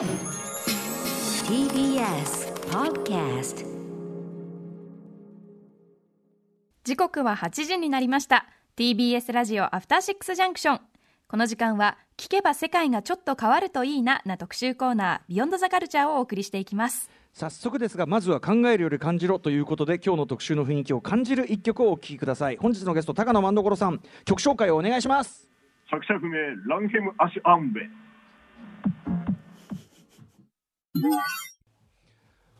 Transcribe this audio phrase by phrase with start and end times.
[0.00, 0.08] TBS
[2.70, 3.66] Podcast
[6.84, 8.46] 時刻は8時になりました。
[8.78, 10.80] TBS ラジオアフターシックスジャンクション
[11.28, 17.10] この時間は聞けば世界がちょっと変わるといいなな特集コーナービヨンドザカルチャーをお送りしていきます。
[17.34, 22.56] 早速ですがまずは考えるより感じろということで今日の特集の雰囲気を感じる一曲をお聴きください。
[22.56, 25.46] 本日のゲスト高野万所さん曲紹介をお願いします。
[25.90, 27.82] 作者不明ランヘム・アシュ・アンベ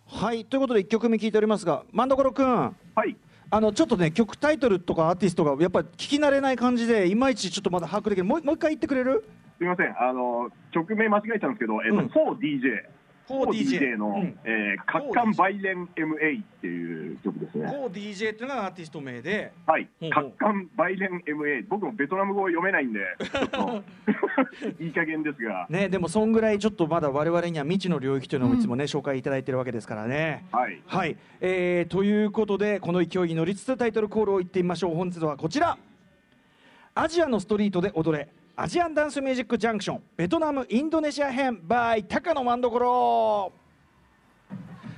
[0.06, 2.46] はいということで1曲目聴いておりますが万所君。
[2.46, 3.16] はい。
[3.52, 9.24] あのちょっとね曲タイトルとかアーティストがやっぱり聞き慣れない感じでいまいちちょっとまだ把握できるもうもう一回言ってくれる？
[9.58, 9.94] すみません。
[10.00, 12.06] あの曲名間違えたんですけど、えっとうん。
[12.06, 12.84] 4DJ
[13.30, 14.38] 4DJ の、うん。
[14.44, 17.68] えー、カッカンバイレン MA っていう曲ですね。
[17.70, 19.52] こう DJ っていうのがアーティスト名で。
[19.66, 19.88] はい。
[20.00, 23.00] ほうほう、カッカンバイレン MA、僕もベトナム語読めないんで、
[24.84, 30.44] いい加減ですが、ねでもそんぐらいちょっとまだ我々には未知の領域というのをいつもね、紹介いただいてるわけですからね。
[30.50, 34.94] はい、はい、えーということでこの勢いに乗りつつタイトルコールを言ってみましょう。
[34.94, 35.78] 本日はこちら。
[36.94, 38.28] アジアのストリートで踊れ
[38.62, 43.52] アジアンダンスミュージックジャンクションベトナムインドネシア編 by 高野万所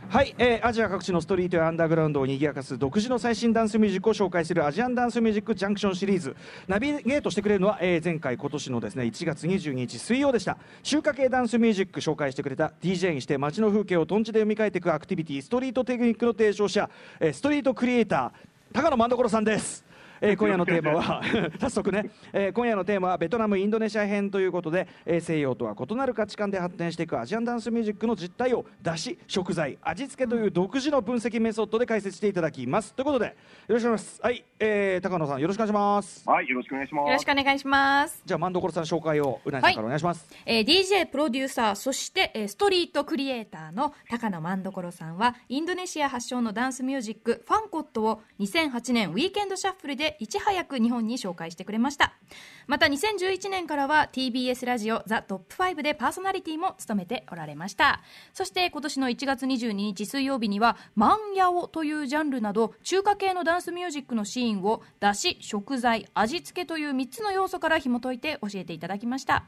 [0.08, 6.34] はい、えーアジア各地のストリートやアンダーグラウンドを賑やかす独自の最新ダンスミュージックを紹介するアジアンダンスミュージックジャンクションシリーズ。
[6.66, 10.58] ナビゲートしてくれるのは、えー前回今年のですね1月22日水曜でした。
[10.82, 16.90] 中華系ダンスミュージック紹介してくれた DJ にして街の風景をとんちで読み替えていくアクティビティストリートテクニックの提唱者、
[17.20, 19.91] えーストリートクリエイター高野万所さんです。
[20.24, 21.20] えー今夜のテーマは
[21.58, 32.94] 早速ね、えー今夜のテーマはベトナムインドネシア編ということで、えー西洋とは異なる価値観で発展していくアジアンダンスミュージックの実態を出し食材味付けという独自の分析メソッドで解説していただきます。
[32.94, 33.32] ということでよ
[33.68, 34.20] ろしくお願いします。
[34.22, 36.28] はい、えー高野さんよろしくお願いします。
[36.28, 37.06] はい、よろしくお願いします。
[37.08, 38.22] よろしくお願いします。
[38.24, 52.14] じゃあ万所さん紹介をうなぎさんからお願いします、えー DJ プロデューサーそして、えーストリートクリエイターの高野万所さんはインドネシア発祥のダンスミュージックファンコットを2008年ウィーケンドシャッフルでいち早く日本に紹介してくれました。
[52.66, 58.00] また2011年からは TBS ラジオザ・トップ5でパーソナリティも務めておられました。
[58.32, 69.44] そして今年の1月22日水曜日にはマンヤオというジャンルなど中華系のダンスミュージックのシーンをだし食材味付けという3つの要素から紐解いて教えていただきました。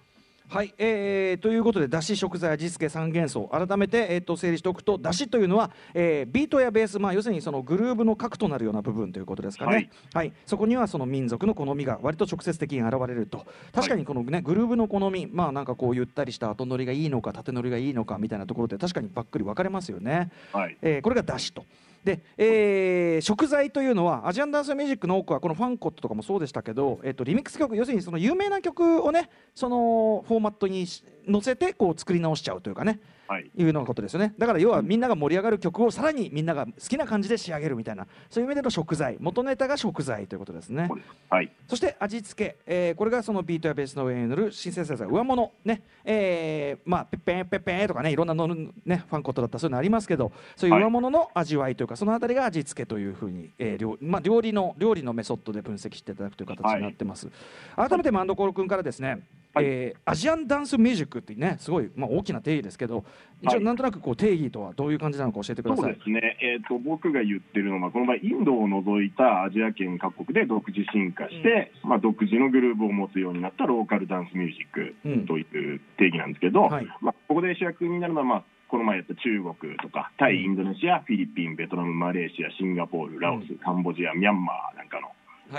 [0.48, 10.32] はい、えーということでだし食材味付け三元素改めて、えー、と整理しておくとだしというのは、えービートやベース、まあ、要するにそのグルーブの核となるような部分ということですかね、ははいい。
[10.46, 13.46] そこにはその民族の好みが割と直接的に現れると。
[13.72, 20.30] 確かにこの、ね、グルーブの好み、まあ、なんかこうゆったりした後乗りがいいのか縦乗りがいいのかみたいなところで確かにばっくり分かれますよね。
[20.52, 21.64] はい、えーこれがだしと。
[22.04, 31.02] で、えー食材というのはアジアンダンスミュージックの多くはこのファンコットとかもそうでしたけど、えー、とリミックス曲要するにその有名な曲をねそのフォーマットに載
[31.42, 33.00] せてこう作り直しちゃうというかね。
[33.40, 34.34] い、いうようなことですよね。
[34.38, 38.06] だから要はみんなが盛り上がる曲をさらにみんなが好きな感じで仕上げるみたいな。
[38.30, 39.16] そういう意味での食材。
[39.20, 40.88] 元ネタが食材ということですね。
[41.30, 50.32] はい、そして味付け、えーこれがそのビートやベースの上に乗るシンセサイザー上物ね、えーまあペッペンペッペンとかねいろんなのるねファンコットだったらそういうのありますけど。
[50.56, 57.28] そういう上物の味わいというか、そのあたりが味付けというふうに、えー料まあ料理の料理のメソッドで分析していただくという形になってます。
[57.76, 59.20] 改めて万所君からですね、
[59.54, 59.64] はい。
[59.64, 63.04] えーアジアンダンスミュージックってねすごいまあ大きな定義ですけど
[63.42, 63.64] 一応はい。
[63.64, 65.84] なんとなくこう定義とはどういう感じなのか教えてください。
[65.84, 76.86] そうですね、えー、と僕が言ってるのは、この場合、インドを除いたアジア圏各国で独自進化して、まあ、独自のグルーブを持つようになったローカルダンスミュージックという定義なんですけど、はい。
[77.00, 85.16] まあ、ここで主役になるのは、まあ、この前やった中国とか、タイ、インドネシア、フィリピン、ベトナム、マレーシア、シンガポール、ラオス、カンボジア、ミャンマーなんかのはい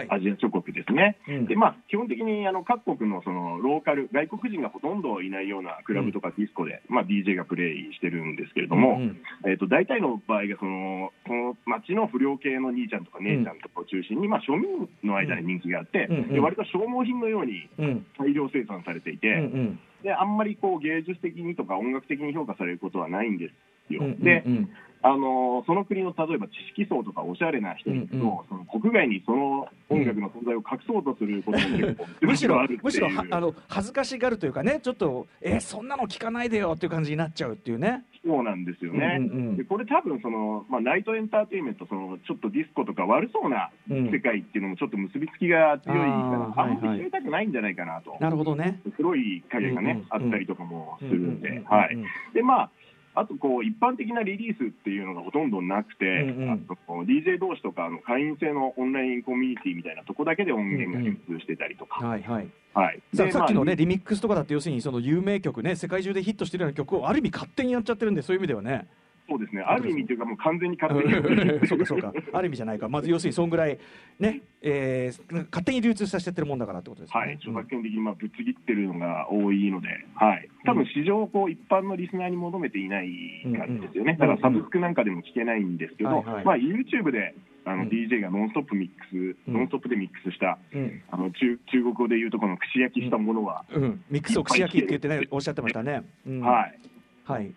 [0.10, 1.18] アジア諸国ですね。
[1.28, 1.46] うん。
[1.46, 9.22] でまあ、基本的にあの各国のそのローカル、外国人がほとんどいないようなクラブとかディスコで、まあ、DJ がプレイしてるんですけれども、うんうん。
[9.46, 16.18] えー、と大体の場合がその、この町の不良系の兄ちゃんとか姉ちゃんとかを中心に、まあ、庶民の間で人気があって、うん。
[16.18, 16.34] うん。
[16.34, 18.06] で割と消耗品のようにうん。
[18.18, 19.42] 大量生産されていて、うんう
[19.76, 19.80] ん。
[20.04, 23.54] であんまりこう芸術的にとか音楽的に評価されることはないんです
[23.94, 24.02] よ。
[24.04, 24.70] うんうんでうん
[25.08, 38.04] あのその国の例えば知識層とかおしゃれな人に行くと、うんうんその国外にその音楽の存在を隠そうとすることも結構むしろあるむしろはあの恥ずかしがるというかねちょっとえーそんなの聞かないでよっていう感じになっちゃうっていうね。
[38.26, 39.18] そうなんですよね。
[39.20, 48.18] うんうんうんでこれ多分その、まあ、ナイトエンターテインメントそのちょっとディスコとか悪そうなうん世界っていうのもちょっと結びつきが強いから、あーあんまり知りたくないんじゃないかなと。
[48.20, 48.82] なるほどね。
[48.98, 51.98] 黒い影がね、うんうんあったりとかもするんで、うんうんうんうんはい。
[52.34, 52.70] で、まあ、
[53.16, 56.10] あとこう一般的なリリースっていうのがほとんどなくて、う
[56.40, 57.06] んうん。
[57.06, 62.48] DJ 同士とかあの会員制のオンラインコミュニティみたいなとこだけで音源が流通してたりとか、はいはい。
[62.74, 68.88] はい、でささっきのね、まあリミックスとかだって要するにその有名曲ね世界中でヒットしてるような曲をある意味勝手にやっちゃってるんでそういう意味ではね
[69.28, 72.88] そうですね、ある意味というか、もう完全に勝手にそうかそうかある意味じゃないか。
[72.88, 73.80] まず要するにそんぐらい
[74.20, 83.08] ね、えー勝手に流通させちゃってるもんだからってことですよね、はい、著作権的にまあぶつ切ってるのが多いので、はい、多分市場をこう一般のリスナーに求めていない
[83.58, 84.18] 感じですよね、うん。
[84.18, 86.46] だからサブスクなんかでも聞けないんですけど、はいはい。
[86.46, 87.36] まあ、YouTube で
[87.66, 87.90] あのうん。
[87.90, 89.54] DJ がノンストップミックス、うん。
[89.54, 91.02] ノンストップでミックスした、うん。
[91.10, 96.42] あの中中国語でいうとこの串焼きしたものは、うん、ミックスを串焼きって言ってねおっしゃってましたね、うん。
[96.42, 96.80] はい、
[97.26, 97.52] はい、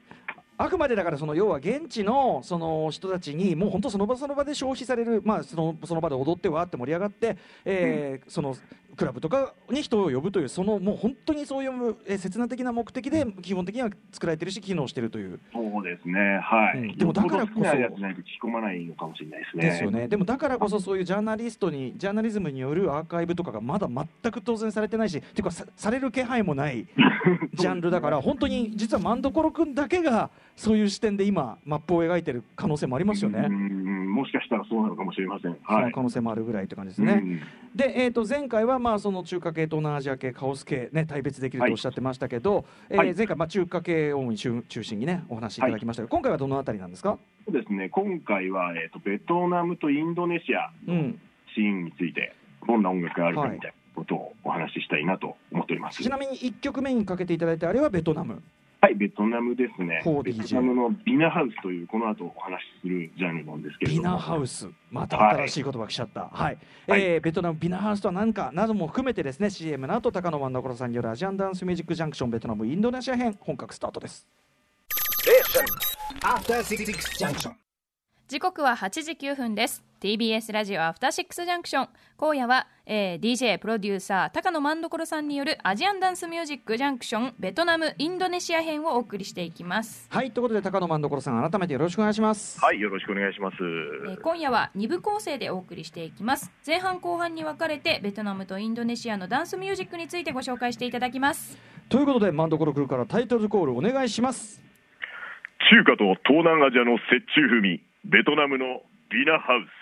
[0.60, 8.56] あくまでだからその要は現地のその人たちにもう本当その場その場で消費される、まあ、そのその場で踊ってわーって盛り上がって、えーその
[8.98, 19.62] クラブとかに人を呼ぶというそのもう本当にそういう、えー、切な的な目的で基本的には作られてるし機能してるというそうですね、はい、うんでもだからこそなやつないと聞き込まないのかもしれないですね。
[19.62, 26.86] ですよねでもだからこそそういうジャーナリストにジャーナリズムによるアーカイブとかがまだ全く当然されてないしっていうかさされる気配もない
[27.54, 33.46] ジャンルだから本当に実はマンドコロ君だけがそういう視点で今マップを描いてる可能性もありますよね。
[33.48, 35.52] うんもしかしたらそうなのかもしれません。
[35.52, 36.02] はいその可。
[36.02, 37.12] 能性もあるぐらいって感じですね。
[37.12, 37.40] うん
[37.74, 43.14] で、えー、と前回はまあその中華系、東南アジア系、カオス系、ね、大別できるとおっしゃってましたけど、えーはい。
[43.14, 51.20] 前回、まあ、中華系を主に中中心にねお話しいただきましたけど、今回はどのあたりなんですか、そうですね、今回は、えー、とベトナムとインドネシアうん、
[51.54, 52.34] シーンについて、
[52.66, 56.02] どんな音楽があるかはいみたいなことをお話ししたいなと思っております。
[56.02, 58.42] ちなみに1曲目にかけていただいてあれはベトナム。
[58.80, 60.02] はい、ベトナムですね。
[60.22, 64.02] ベトナムのビナハウスという、この後お話しするジャンルなんですけれども。
[64.02, 74.26] ビナハウス、また新しい言葉が来ちゃった、はいえーベトナムビナハウスとは何かなども含めてですね CM の後高野真所さんによるアジアンダンスミュージックジャンクションベトナムインドネシア編本格スタートです。
[77.18, 77.67] Junction.
[78.28, 81.88] 時刻は8時9分です TBS ラジオアフターシックスジャンクション
[82.18, 92.60] 今夜は、えー DJ プロデューサー高野万所さんによるアジアンダンスミュージックジャンクションベトナムインドネシア編をお送りしていきます、はいということで高野真所さん改めてよろしくお願いします。
[92.60, 93.56] はい、よろしくお願いします。
[93.56, 101.56] えー今夜は2部構成でお送りしていきます前半後半に分かれてベトナムとインドネシアのダンスミュージックについてご紹介していただきます
[101.88, 104.68] ということで真所君からタイトルコールお願いします。
[105.70, 107.00] 中華と東南アジアの折
[107.34, 109.78] 衷風味、ベトナムのビナハウス。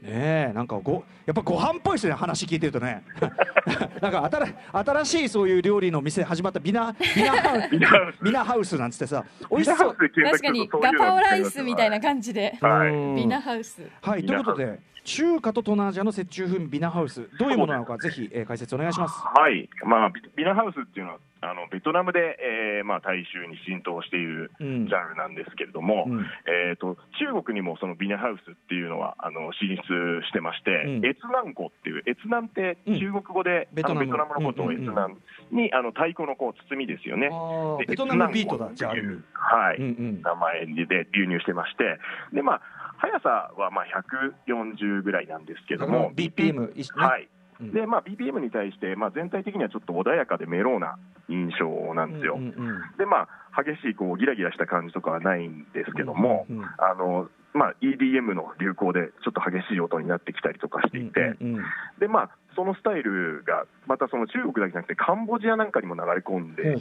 [0.00, 3.02] ねえなんかごやっぱご飯っぽいですね話聞いてるとね。
[4.00, 8.24] なんか新新しいそういう料理の店始まったビナビナハウビナハウス。
[8.24, 9.96] ビナハウスなんつってさ美味しそう。
[9.96, 12.56] 確かにガパオライスみたいな感じで。
[12.60, 12.88] はい。
[12.90, 13.16] うん。
[13.16, 13.82] ビナハウス。
[14.00, 14.78] はいということで
[15.08, 19.14] 中華と東南アジアの折衷風味ビナハウスどういうものなのかぜひ、えー解説お願いします。
[19.24, 22.36] はい、まあ、ビビナハウスっていうのは、あのベトナムで、
[22.78, 24.84] えーまあ、大衆に浸透しているジうん。
[24.86, 26.26] ャンルなんですけれども、うん。
[26.46, 31.06] えー、と中国にもそのビナハウスっていうのはあの進出してまして、うん。
[31.06, 34.00] 越南語っていう、越南って中国語で、ベトナム。
[34.02, 34.82] あのベトナムのことをうんうんうん。
[34.84, 35.16] 越南
[35.52, 37.30] に、あの太鼓のこう包みですよね。
[37.86, 39.88] ベトナムビートだ越じゃあはい、うんう
[40.18, 40.22] ん。
[40.22, 41.98] 名前で流入してまして、
[42.32, 42.60] でまあ、
[42.98, 43.86] 速さはまあ
[44.46, 47.28] 140ぐらいなんですけども、BPM はい。
[47.60, 47.72] うん。
[47.72, 50.96] でまあ、BPM に対して、まあ、全体的にはちょっと穏やかでメローな
[51.28, 52.34] 印象なんですよ。
[52.36, 61.64] うんうんうんでまあ、激しいこうギラギラした感じとかはないんですけども、うんうんあのまあ、EDM の流行でちょっと激しい音になってきたりとかしていて、うんうん
[61.98, 66.76] でまあ、そのスタイルがまたその中国だけじゃなくてカンボジアなんかにも流れ込んで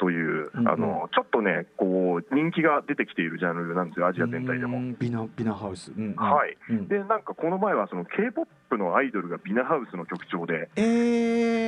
[0.00, 0.68] という、うんうん。
[0.68, 4.78] あのちょっとねこう人気が出てきているジャンルなんですよアジア全体でも。
[4.78, 6.14] うんビナビナハウス、うんうん。
[6.16, 6.56] はい。
[6.70, 6.88] うん。
[6.88, 10.80] でなんかこの前はその K-POP のアイドルがビナハウスの曲調で、え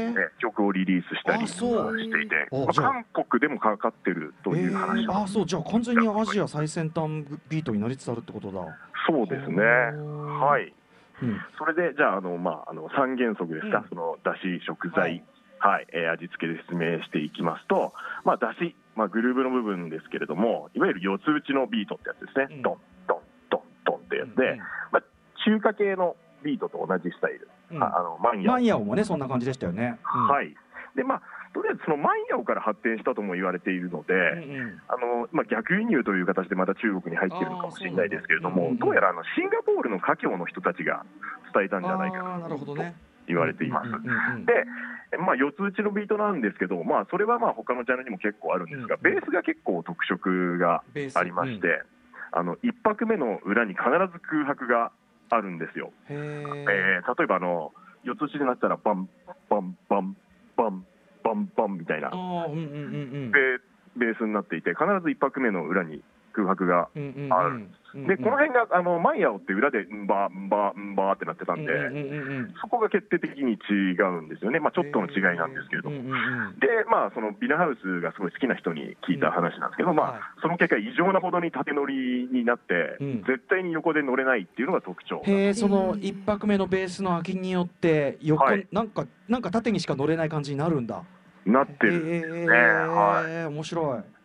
[0.08, 0.14] ー。
[0.14, 5.22] ね、曲をリリースしたりしていて、まあ韓国でもかかってるという話えー。
[5.24, 8.60] あそうじゃあ完全にアジア最先端ビートになりつつあるってことだ。
[9.06, 9.62] そうですね。
[9.62, 10.72] ははい。
[11.22, 11.40] うん。
[11.58, 13.88] それで、じゃあ、あの、まあ、あの、三原則ですか、うん。
[13.88, 15.22] その、だし、食材、
[15.62, 17.92] はいはい、えー味付けで説明していきますと、
[18.24, 22.48] まあ、だし、まあ、グルーブの部分ですけれども、いわゆる四つ打ちのビートってやつですね。
[22.50, 22.62] うん。
[22.62, 22.76] ドン、
[23.06, 25.02] ドン、ドン、ドンってやつで、うんまあ、
[25.44, 27.48] 中華系のビートと同じスタイル。
[27.70, 27.82] うん。
[27.82, 28.52] ああの、マンヤオ。
[28.52, 30.28] マンヤオもねそんな感じでしたよね、うん。
[30.28, 30.54] はい。
[30.94, 31.22] で、まあ、
[31.54, 34.82] とりあえずそのマンヤオから発展したとも言われているので、うんうん。
[34.88, 38.84] あのまあ、逆輸入という形でまた中国に入っているのかもしれないですけれども、あーそうなんだ。
[38.86, 41.04] どうやらあのシンガポールの華僑の人たちが
[41.54, 42.94] 伝えたんじゃないかあーなるほどね
[43.32, 43.90] 言われています。
[44.44, 49.02] で、まあ、四つ打ちのビートなんですけど、まあ、それはまあ他のジャンルにも結構あるんですが、うん。
[49.02, 50.82] ベースが結構特色が
[51.14, 51.82] ありまして、
[52.32, 54.90] あの一拍目の裏に必ず空白が
[55.30, 55.92] あるんですよ。
[56.08, 57.72] えー例えばあの
[58.04, 59.08] 四つ打ちになったらバン
[59.48, 60.16] バンバン
[60.56, 60.84] バン
[61.22, 62.10] バンバンみたいな。
[63.96, 67.32] ベースになっていて必ず1拍目の裏に空白がうんうんうん。
[67.32, 71.72] あるでこの辺があのマイヤオって裏でんばんばんばってなってたんで、
[72.60, 76.02] そこが決定的に違うんですよね、まあ、ちょっとの違いなんですけれども。
[76.60, 80.20] で、まあ、そのビナハウスがすごい好きな人に聞いた話なんですけど、まあはい。
[80.40, 83.24] その結果、異常なほどに縦乗りになって、うん。
[83.26, 85.22] 絶対に横で乗れないっていうのが特徴。
[85.24, 88.66] へえその一拍目のベースの空きによって横、はい。
[88.72, 91.02] なんかなんか縦にしか乗れない感じになるんだ。
[91.44, 92.06] なってる。
[92.08, 92.46] へえ
[92.86, 94.21] は面白い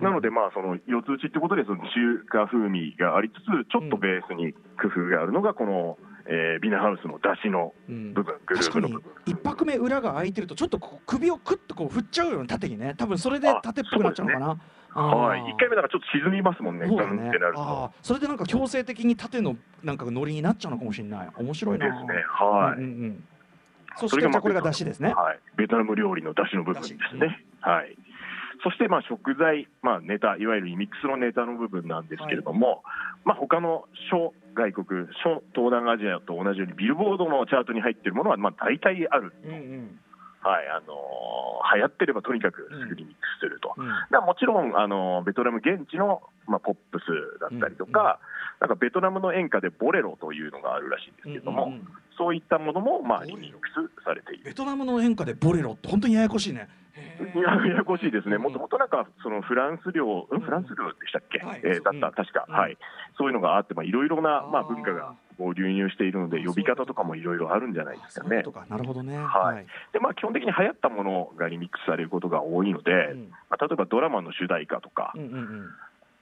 [0.00, 5.98] なので、まあ、その四つ打ちってことで、その中華風味がありつつ、ちょっとベースに工夫があるのが、この、
[6.30, 8.12] えービナハウスの出汁のうん。
[8.12, 9.12] 部分、グループの部分。
[9.26, 14.48] 一拍目裏が空いてるとちょっと首をクッとこう振っちゃうよね縦にね多分それで縦っぽくなっちゃうのかな。
[14.48, 15.50] はい、あー。
[15.50, 17.28] 一回目だからちょっと沈みますもんね、そうだね。
[17.28, 17.92] ってなると。
[18.02, 21.28] それでなんか強制的に縦のなんか乗りになっちゃうのかもしれない。
[21.34, 21.86] 面白いな。
[21.86, 22.78] ですね、はい。
[22.78, 23.24] うんうんうん。
[23.96, 25.14] そしてこれが出汁ですね。
[25.14, 27.42] はい、ベトナム料理の出汁の部分ですね。
[27.60, 27.96] はい。
[28.62, 32.82] そしてまあ食材、まあ、ネタ、いわゆるリミックスのネタの部分なんですけれども、
[33.24, 34.86] まあ他の諸外国、
[35.22, 40.00] 諸東南アジアと同じように、ビルボードのチャートに入っているものはまあ大体ある、うんうん。
[40.40, 41.28] はいあのー
[41.74, 43.74] 流行ってればとにかくすぐリミックスすると。
[43.76, 43.86] うん。
[44.24, 47.04] もちろん、あのベトナム現地の、まあ、ポップス
[47.40, 48.20] だったりとか、
[48.60, 51.88] なんかベトナムの演歌でボレロというのがあるらしいんですけども、うんうんうん。
[52.16, 54.44] そういったものも、まあ、リミックスされている。
[54.44, 56.68] ベトナムの演歌でボレロって本当にややこしいね。
[56.87, 56.87] い
[57.18, 58.42] やややこしいですね、うん。
[58.42, 60.40] もともとなんかそのフランス領、うん。
[60.40, 61.60] フランス領でしたっけ、はい。
[61.64, 62.14] えーだった、うん。
[62.14, 62.54] 確か、うん。
[62.54, 62.78] はい、
[63.16, 68.42] そういうのがあって、まあいろいろな、まあ、文化がこう流入しているので、呼び方とかもいろいろあるんじゃないですかね。
[68.68, 69.16] なるほどね。
[69.18, 69.66] はい。
[69.92, 73.30] でまあ、基本的に流行ったものがリミックスされることが多いので、うん。
[73.50, 75.68] まあ、例えばドラマの主題歌とか、うんうんうん。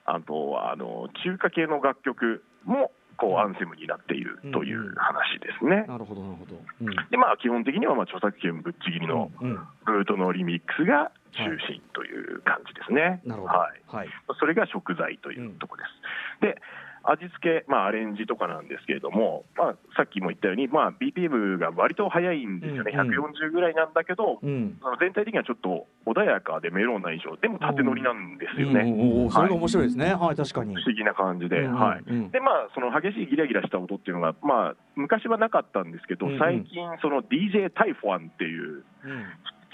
[0.05, 5.85] あとはあの中華系の楽曲もこうアンセムになっているという話ですね。
[5.89, 6.61] なるほどなるほど。
[6.83, 6.95] うん。
[7.11, 9.59] でまあ、基本的にはまあ著作権ぶっちぎりのうん。
[9.87, 13.21] ルートのリミックスが中心という感じですね。
[13.25, 13.55] なるほど。
[13.55, 13.83] はい。
[13.87, 14.09] はい。
[14.39, 16.57] それが食材というところです。
[16.57, 16.63] で
[17.07, 23.11] 味付け、まあ、アレンジとかなんですけれども、まあ、さっきも言ったように、まあ、BPM が割と速いんですよね、うんうん。
[23.11, 24.79] 140ぐらいなんだけど、うん。
[24.83, 30.15] あの全体的にはちょっと穏やかでメロンな印象、でも縦乗りなんですようんね、おーそれが面白いですね。
[30.15, 30.75] はい確かに。
[30.75, 32.03] 不思議な感じで、うんうんはい。
[32.07, 39.25] うんでまあ、その激しいギラギラした音っていうのが、まあ、昔はなかったんですけどうんうん、最近、その DJ タイフォアンっていううん。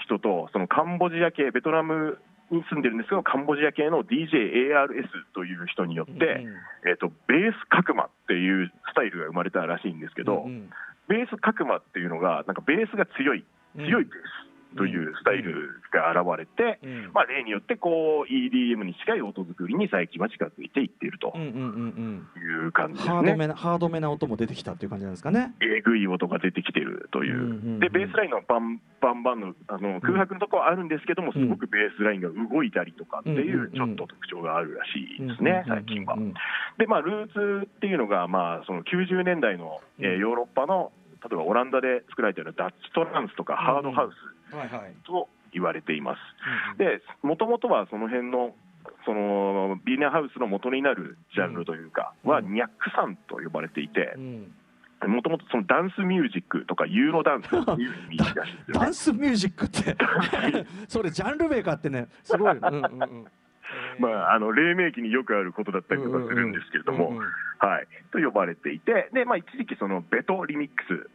[0.03, 2.19] 人と、そのカンボジア系、ベトナム
[2.53, 6.19] に住んでるんですけど、カンボジア系の DJARS という人によって、うん
[6.89, 10.69] えー、とベース角間っていうスタイルが生まれたらしいんですけど、うん
[11.07, 13.43] ベース角間っていうのが、なんかベースが強い、
[13.75, 13.85] うん。
[13.85, 17.11] 強いベースというスタイルが現れて、うん。
[17.13, 21.33] まあ、例によってこう EDM に近い音作りに最近は近づいていっていると。
[21.35, 23.35] うんうんうんいう感じですハードね。
[23.35, 25.53] めなハードめな音も出てきたっていう感じなんですかね。
[25.61, 36.15] えぐい音が出てきてるという、うんうんうんでベースラインのバンバンバンのあの空白のところはあるんですけども、すごくベースラインが動いたりとかっていう、ちょっと特徴があるらしいですね、最近は。
[36.15, 36.23] うん。
[36.23, 36.33] うん
[36.77, 40.19] で、まあ、ルーツっていうのが、まあ、その90年代の、えーうん。
[40.19, 40.91] ヨーロッパの、
[41.23, 44.15] 例えばオランダで作られたようなダッチトランスとかハードハウス
[45.05, 46.77] と言われています。
[46.77, 48.55] で、もともとはその辺の、
[49.05, 52.53] そのビーナーハウスの元になるジャンルというか、は、うん。
[52.53, 54.51] ニャックサンと呼ばれていてう、ん。
[55.07, 58.93] もともとそのダンスミュージックとかユーロダンスっていう意味らしいんですよねダン。
[58.93, 59.95] スミュージックって？
[60.87, 62.07] それジャンル名かってね。
[62.23, 63.25] すごい、 うんうんうん。
[63.99, 67.17] まあ、あの黎明期によくあることだったりとかするんですけれども、
[67.59, 71.09] はい、と呼ばれていて、でまあ、一時期、そのベトリミックス、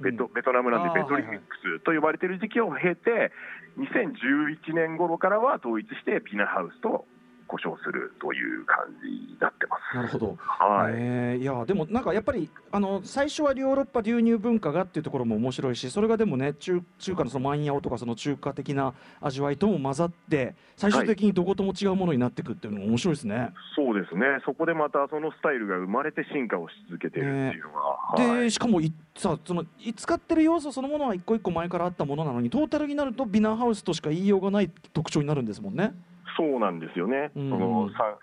[0.00, 0.32] ベトうん。
[0.32, 3.32] ベトナムなんでベトリミックスと呼ばれている時期を経て、
[3.78, 7.06] 2011年頃からは統一して、ピナハウスと
[7.48, 9.96] 呼称するという感じになってます。
[9.96, 10.92] なるほど、はい。
[10.94, 11.42] えー。
[11.42, 23.52] いやでもなんかやっぱりあの最初はヨーロッパ流入文化がっていうところも面白いしそれがでもね中中華のそのマンヤオとかその中華的な味わいとも混ざって最終的にどことも違うものになっていくっていうのも面白いですね。
[23.74, 28.44] そうですね、そこでまたそのスタイルが生まれて進化をし続けているっていうのが、はい。
[28.44, 35.94] でしかもいさそのい使ってる要素そのものは一個一個前からあったものなのにトータルになるとビナーハウスとしか言いようがない特徴になるんですもんね。
[36.38, 37.50] そうなんですよね、うん。
[37.50, 38.16] そのさ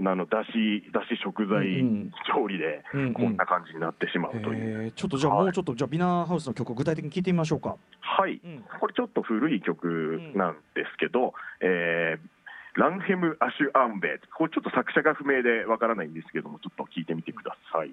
[0.00, 3.14] あのだしだし食材うん調理でうんうん。
[3.14, 4.84] こんな感じになってしまうという。
[4.84, 5.44] えーちょっとじゃあはい。
[5.44, 7.76] もうちょっとじゃあビナーハウスの曲を具体的に聞いてみましょうか。
[8.00, 8.64] はい、うん。
[8.80, 12.28] これちょっと古い曲なんですけど、えー
[12.74, 17.90] ランヘム・アシュ・アンベこれちょっと作者が不明でわからないんですけども、ちょっと聞いてみてください。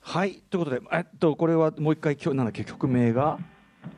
[0.00, 0.40] はい。
[0.48, 3.38] ということでえっとこれはもう一回きょなんだっけ曲名が？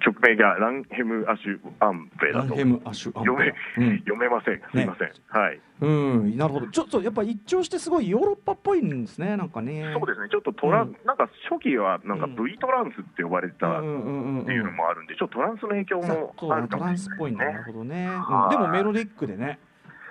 [0.01, 3.55] 曲名がランヘム・アシュ・アンペだとランヘムアシュアン読め、
[3.87, 3.99] うん。
[3.99, 4.61] 読めません。
[4.73, 5.61] すいません、はい。
[5.81, 6.69] うん、なるほど。
[6.69, 9.93] ちょっとやっぱ一聴してすごいヨーロッパっぽいんですね、なんかね。
[9.95, 10.29] そうですね。
[10.31, 10.97] ちょっとトラン、うん。
[11.05, 12.37] なんか初期はなんかうん。
[12.37, 18.05] V トランスって呼ばれてたっていうのもあるんでちょっとトランスの影響もあるかもしスっぽいんだ、れないですねなるほどね。
[18.05, 18.23] うん。
[18.23, 19.59] はいでもメロディックでね。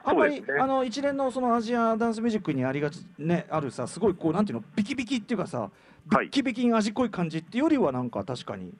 [0.03, 5.69] あんまり、ねあの一連のそのアジアダンスミュージックにありがちねあるさすごいこうなんていうのビキビキっていうかさ
[6.09, 8.73] ビッキビキに味濃い感じっていうよりはなんか確かに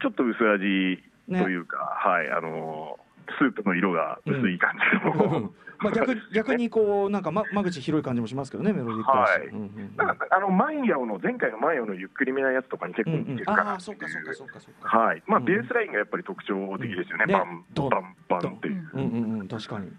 [0.00, 4.72] ちょっと薄味というか、はいあのースープの色が薄い感
[5.04, 9.46] じの、まあ逆逆にこうなんか、ま、間口広い感じもしますけどねメロディックはい。
[9.48, 9.96] うんうんうん。
[9.96, 15.22] なんかあのマンヤオの前回のマンヤオのゆっくりめなやつとかに結構似うんうんてるかなああそうかそうかそうかそうかはい。
[15.26, 15.44] まあ、うん。
[15.44, 17.30] ベースラインがやっぱり特徴的ですよね、うん。
[17.30, 17.34] ね。
[17.34, 18.68] バンバンバンって。
[18.68, 19.92] いう、うんうんうん確かに。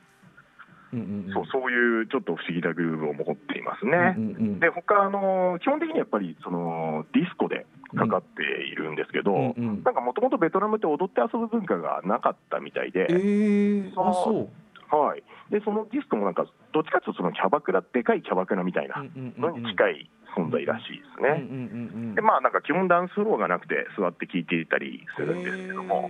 [0.91, 1.33] うんうんうん。
[1.33, 4.15] そうそういうちょっと不思議なグルーヴを持っていますね。
[4.17, 4.59] うんうんうん。
[4.59, 7.65] で他あの基本的にやっぱりそのディスコで
[7.99, 9.83] かかっているんですけど、うんうん。
[9.83, 14.49] なんかもともとベトナムって踊って遊ぶ文化がなかったみたいで、えー、あそ
[14.89, 19.05] はい、でそのディスコもなんかどっちかというとそのキャバクラでかいキャバクラみたいな
[19.37, 21.45] のうんに近い存在らしいですね。
[21.49, 26.09] うんうんうんうんでまあなんか基本ダンスフロアがなくて座って聴いていたりするんですけども、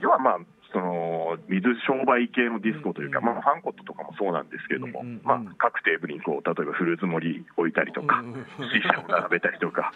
[0.00, 0.38] 要はまあ
[0.72, 1.07] その
[1.48, 8.44] 水商売系のディスコというか、うんまあ、ファンコットとかもそうなんですけれども、まあ、各テーブルにこう例えばフルーツ盛り置いたりとか、うんうんうん。
[8.70, 9.92] C 社を並べたりとか、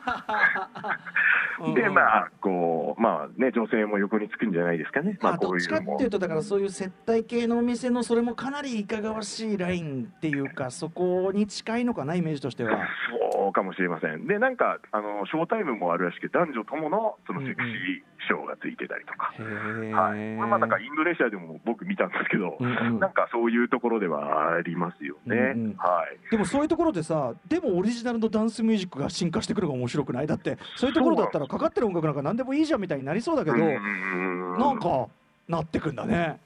[1.61, 5.91] うんでまあこうまあね女性も横につくんじゃないですかね、まあ、こまあどっちういうのも。
[5.93, 12.89] かっていうとだからそういう接待系のお店のそれもかなりいかがわしいラインっていうかそこに近いのかなイメージとしては。
[13.33, 14.27] そうかもしれません。
[14.27, 20.37] でなんかあのショータイムもあるらしくて男女とものそのセクシーショーがついてたりとか、はい。
[20.37, 23.01] これまあなんかインドネシアでも僕見たんですけど、うんうん。
[23.01, 25.77] なんかそういうところではありますよね、うんうん。
[25.77, 26.31] はい。
[26.31, 30.27] でもそういうところでさでもオリジナルのダンスミュージックが進化してくるのが面白くない？
[30.27, 35.09] だってそういうところだったらかかってる音楽なんか何でもいいじゃんみたいになりそうだけど、なんか
[35.49, 36.39] なってくんだね。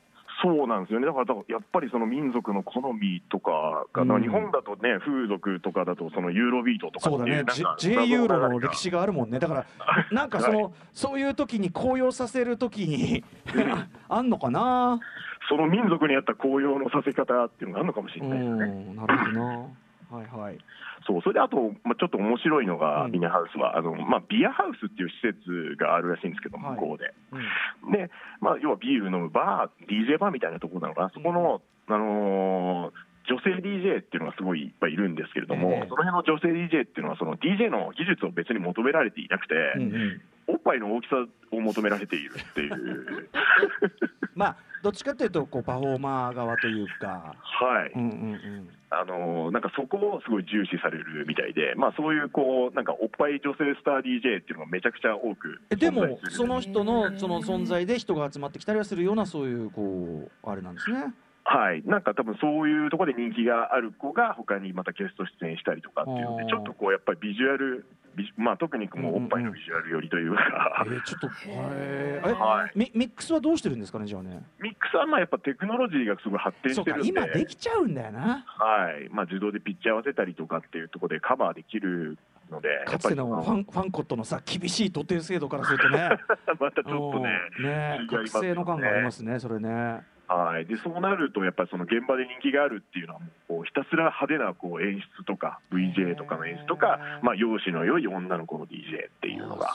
[0.42, 4.22] そうなんですよね、だからやっぱりその民族の好みとかが、うん。
[4.22, 7.44] 日本だとね、風俗とかだと、そのユーロビートとかそうだね。
[7.78, 9.38] J, ユーロの謎歴史があるもんね。
[9.38, 9.66] だから
[10.12, 13.24] なんかその、そういう時に高揚させる時に
[14.08, 15.00] あんのかな？
[15.48, 18.66] その民族に合った紅葉のさせ方っていうのがあるのかもしうれないですね。
[18.92, 19.66] んなるほどな
[20.10, 20.58] はいはい。
[21.06, 23.12] そうそれであと、まあ、ちょっと面白いのが、うん。
[23.12, 26.76] ビネハウスはあの、まあ、ビアハウスっていう施設があるらしいんですけど、はい。
[26.76, 27.12] 向こうで。
[27.32, 27.92] うん。
[27.92, 28.10] で、
[28.40, 32.92] まあ、要はビール飲むバー、DJ バーみたいなところなのかな、そこの、あのー
[33.26, 35.88] 女性 DJ っていうのがすごいいっぱいいるんですけれども、ええ。
[35.88, 41.17] その辺の女性 DJ っていうのは、その DJ の技術を別に求められていなくて、うんうんおっぱいの大きさ
[41.52, 43.28] を求められているっていう、
[44.35, 61.15] まあどっちかっていうとこうパフォーマー側というか、はい、うんうんうん、あのーなんかそこをすごい重視されるみたいで、まあ、そういうこうなんかおっぱい女性スター DJ っていうのがめちゃくちゃ多くえでもその人のその存在で人が集まってきたりはするようなそういうこうあれなんですね。
[61.49, 67.87] はい、なんか多分そういうところで人気がある子が他にまたゲスト出演したりとかっていうのでちょっとこうやっぱりビジュアル、
[68.36, 74.42] まあ、特にもうおっぱいのビジュアル寄りというか、えーちょっとえーえはい、ミミックスはどうしてるんですかねじゃあね？
[74.60, 78.44] ミックスはまあやっぱテクノロジーがすごい発展してるんで今できちゃうんだよな。
[78.46, 82.18] はいまあ、自動でピッチ合わせたりとかっていうところでカバーできる
[82.50, 86.10] ので、かつてのファンファンコットのさ厳しい徒弟制度からするとね。
[86.58, 87.30] またちょっとね。
[87.58, 90.02] うんねね醒の感がありますねそれね。
[90.28, 99.75] はい、でそうなると、やっぱりその現場で人気があるっていうのは、こうひたすら派手なこう演出とか、VJ とかの演出とか、まあ、容姿の良い女の子の DJ っていうのが。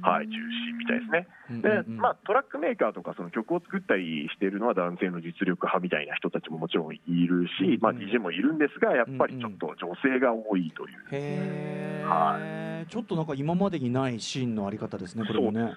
[0.00, 1.28] はい、中心みたいですね。
[1.50, 12.08] うんでうんうんまあ、トラックメーカーとかその曲を作ったりしているのは男性の実力派みたいな人たちももちろんいるし、まあ、うん DJ もいるんですが、やっぱりちょっと女性が多いという。
[12.08, 12.38] は
[12.86, 15.62] ちょっとなんか今までにないシーンのあり方ですねこれもね。
[15.62, 15.72] はい。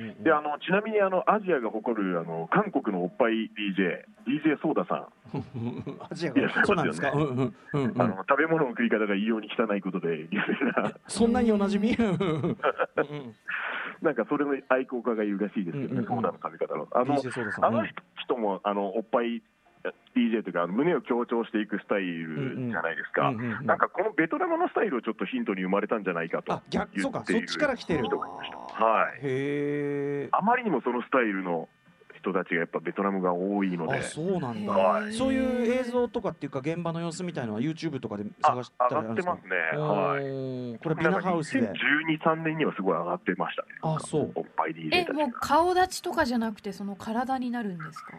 [0.04, 5.06] んうんであのちなみにあのアジアが誇るあの韓国のおっぱい DJ、DJ ソーダさん、
[6.10, 6.64] アジアが。
[6.64, 7.12] そうなんですか？
[7.12, 8.02] うんうんうんうん。
[8.02, 10.40] あの食べ物の食い方が異様に汚いことで有
[10.74, 11.96] 名な、そんなにおなじみ？
[14.02, 16.06] なんかそれの愛好家がいるらしいですけどね、うんうんうん。
[16.06, 16.88] ソーダの食べ方の。
[16.92, 17.14] あの
[17.62, 17.86] あの
[18.18, 19.42] 人もあのおっぱい
[20.16, 28.56] DJ というか、胸を強調していくスタイルじゃないですか、なんかこのベトナムのスタイルをちょっとヒントに生まれたんじゃないかとあ逆そうか言っているそっちから来てる人がいました。
[28.84, 29.18] はいへ
[30.24, 30.28] え。
[30.32, 31.68] あまりにもそのスタイルの
[32.16, 34.72] 人たちがやっぱベトナムが多いのであ、そうなんだ。
[34.72, 39.32] はいそういう映像とかっていうか現場の様子みたいのは YouTube とかで探したらあるんですか？
[39.34, 40.72] 上がってますね、はい。
[40.72, 40.78] い。
[40.78, 41.60] これビナハウスで。
[41.60, 41.72] 2012、
[42.20, 43.68] 3年にはすごい上がってましたね。
[43.82, 45.32] あそうおっぱい DJ えもう。
[45.32, 48.12] 顔立ちとかじゃなくてその体になるんですか？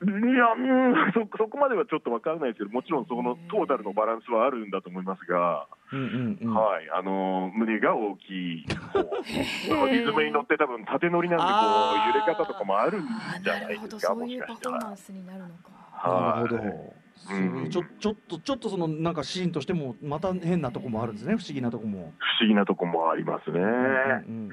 [0.00, 9.02] いや、うん、 そそこまではちょっと分からないですけど、もちろんそのトータルのバランスはあるんだと思いますが、うんうんうんはい、あの胸が大きい方、
[9.90, 13.06] リズムに乗って、多分縦乗りなんでこう、揺れ方とかもあるん
[13.42, 14.78] じゃないですか、もしそういうパかしたら。
[14.78, 15.54] フォーマンスになるのか
[15.90, 17.08] はいなるほど。
[17.16, 22.12] そういうちょちょっとちょっとそのなんかシーンとしてもまた変なとこもあるんですね不思議なとこも。
[22.18, 23.58] 不思議なとこもありますね。
[23.58, 24.50] うん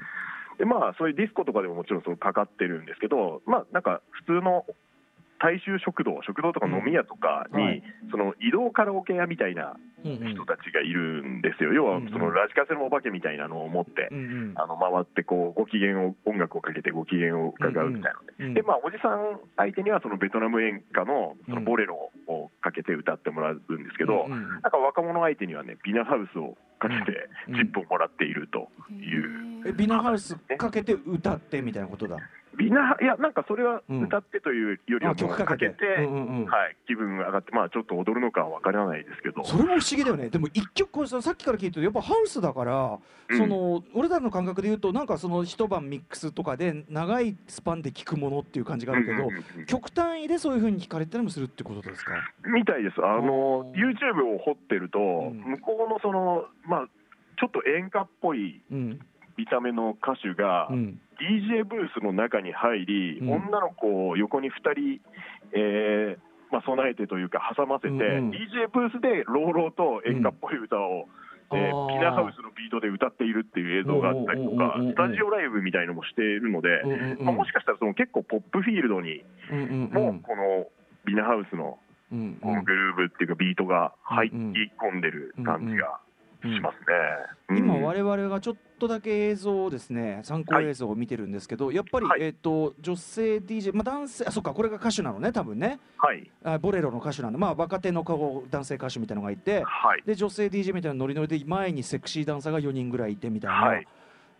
[0.58, 4.64] でまあ、そういうディスコとかでももちろんそのかかってるんですけど、まあ、なんか普通の
[5.38, 10.34] 大衆食堂、食堂とか飲み屋とかに、その移動カラオケ屋みたいなうんうん。
[10.34, 12.12] 人たちがいるんですよ、要はうんうん。
[12.12, 14.22] そのラジカセのお化けみたいなのを持って、うんう
[14.52, 14.54] ん。
[14.56, 24.48] あの回ってこうご機嫌を音楽をかけてご機嫌を伺うみたいなので、うんでまあ、おじさん相手にはそのベトナム演歌のそのボレロをかけて歌ってもらうんですけど、うんうん。
[24.50, 29.68] なんか若者相手にはね、ビナハウスをかけてうんチップをもらっているという。
[29.68, 32.16] えビナハウスかけて歌ってみたいなことだ。
[32.56, 34.02] ビナいや、なんかそれはうん。
[34.04, 35.74] 歌ってというよりはあ曲かけて。
[36.86, 40.30] 気分が上がって、まあ、ちょっと踊るのかは分からないですけど、それも不思議だよね。
[40.30, 43.38] でも一曲これささっきから聞いてるとやっぱハウスだから、うん。
[43.38, 49.66] その俺らの感覚で言うとなんかその一晩ミックスとかで長いスパンで聴くものっていう感じがあるけど、うんうんうんうん。
[49.66, 52.12] 曲単位でそういう風に聞かれたりもするってことですか？
[52.54, 55.36] みたいです、あの YouTube を掘ってると、ん。
[55.36, 56.86] 向こうのその、まあ、
[57.38, 59.00] ちょっと演歌っぽいうん。
[59.36, 63.32] 見た目の歌手が、うん DJ ブースの中に入り、うん。
[63.32, 65.00] 女の子を横に2人、
[65.52, 68.30] えーまあ、備えてというか、挟ませて、うんうん。
[68.30, 71.08] DJ ブースで朗々と演歌っぽい歌を、
[71.52, 71.88] えーあー。
[71.88, 80.66] ピナハウスのビートで歌っているっていう映像があったりとかうんうんうんうん、スタジオライブみたいのもしているので、うんうんうんまあ、もしかしたらその結構ポップフィールドにうんうんも、この
[81.04, 81.78] ビナハウスの
[82.12, 86.00] うんこのグルーブっていうか、ビートが入り込んでる感じが
[86.42, 86.84] しますね。
[87.48, 92.22] うん今我々がちょっとだけ映像をですね参考映像を見てるんですけど、やっぱり、はい。
[92.22, 95.78] えっ、と女性 DJ まあ男性あそっかこれが歌手なのね多分ね。
[95.98, 103.86] はい、あボレロの歌手なんでまあ若手の顔男性歌手みたいなのがいてはい、で女性 DJ みたいなノリノリで前にセクシーダンサーが4人ぐらいいてみたいな、はい。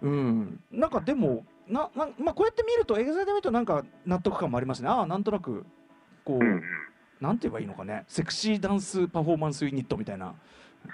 [0.02, 0.60] うん。
[0.70, 4.88] なんかでもななまあこうやって見ると映像で見るとなんか納得感もありますね。
[4.88, 5.64] ああなんとなく
[6.24, 6.62] こう、うんうん。
[7.20, 8.04] なんて言えばいいのかね。
[8.08, 10.34] セクシーダンスパフォーマンスユニットみたいな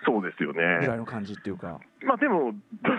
[0.05, 0.97] そうですよぐらいね。
[0.97, 1.81] の感じっていうか。
[2.05, 2.53] まあでも、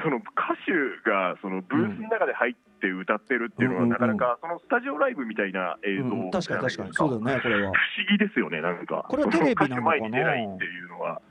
[0.03, 7.65] その歌手がそのブースの中で入って歌ってるっていうのは、うんなかなかそのスタジオライブみたいな映像うん、確かに確かにそうだよねこれは不。
[7.65, 7.73] 思
[8.11, 9.05] 議ですよね、なんか。
[9.07, 11.21] これはテレビなの前に出ないっていうのは。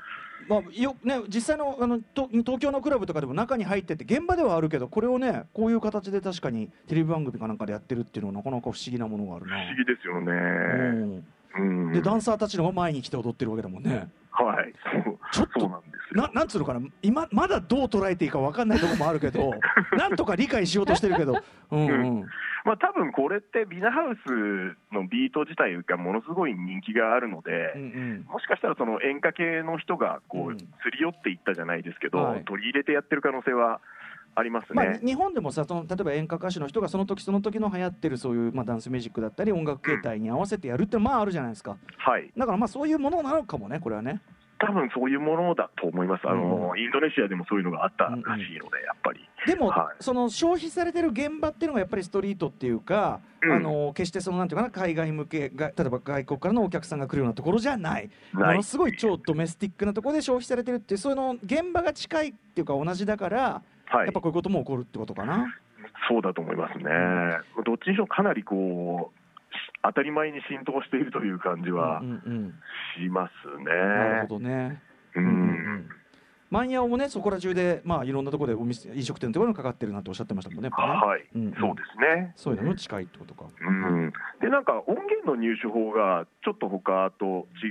[0.48, 9.56] まあよね、実際のあのと東京のクラブとかでも中に入ってて現場ではあるけどこれをねこういう形で確かにテレビ番組かなんかでやってるっていうのはなかなか不思議なものがあるな。
[9.56, 10.32] 不思議ですよね。
[10.32, 14.08] うんうんでダンサーたちの前に来て踊ってるわけだもんね。
[14.30, 14.72] はい、
[15.32, 16.22] ちょっとなんですよ。
[16.22, 16.80] ななんつうのかな？
[17.02, 19.52] 今まだどう捉えていいか分かんないところもあるけど
[19.96, 21.40] なんとか理解しようとしてるけど、
[21.70, 22.20] うんうん。
[22.64, 28.24] まあ多分これってビナハウスのビート自体がものすごい人気があるので、うんうん。
[28.30, 30.58] もしかしたらその演歌系の人がこううん。
[30.58, 32.44] すり寄っていったじゃないですけど、はい。
[32.44, 33.80] 取り入れてやってる可能性は
[34.34, 35.00] ありますまあ、ね。
[35.04, 41.76] 日本でもさその例えば演歌歌手の人がその時その時の流行ってるそういう、まあ、ダンスミュージックだったり音楽形態に合わせてやるってまああるじゃないですか。
[41.98, 44.20] はい、だからまあそういうものなのかもねこれはね
[44.64, 46.28] 多分そういうものだと思います。
[46.28, 49.28] あの、うインドネシアでもそういうのがあったらしいので、やっぱり。
[49.44, 65.52] でも、はいその消費されてる現場っていうのがやっぱりストリートっていうか、うんあの決してそのなんていうかな海外向けが例えば外国からのお客さんが来るようなところじゃないないものすごい超ドメスティックなところで消費されてるっていうその現場が近いっていうか同じだから、はいやっぱこういうことも起こるってことかな。
[66.08, 66.84] そうだと思いますね。
[67.64, 69.21] どっちにしろかなりこう、
[69.82, 72.54] 当たり前に浸透しているという感じはうんうん
[72.96, 73.64] しますね。
[73.64, 74.80] なるほどね。
[75.14, 75.44] ううんうんうん
[75.78, 75.88] ん。
[76.50, 80.68] マンもねそこら中でまあいろんなところでお店飲食店のところにかかってるなんておっしゃってましたもんね。
[80.68, 82.32] ねはい、うんうんそうですね。
[82.36, 83.46] そういうのに近いってことか。
[83.60, 87.70] うん、でなんか音源の入手法がちょっと他と違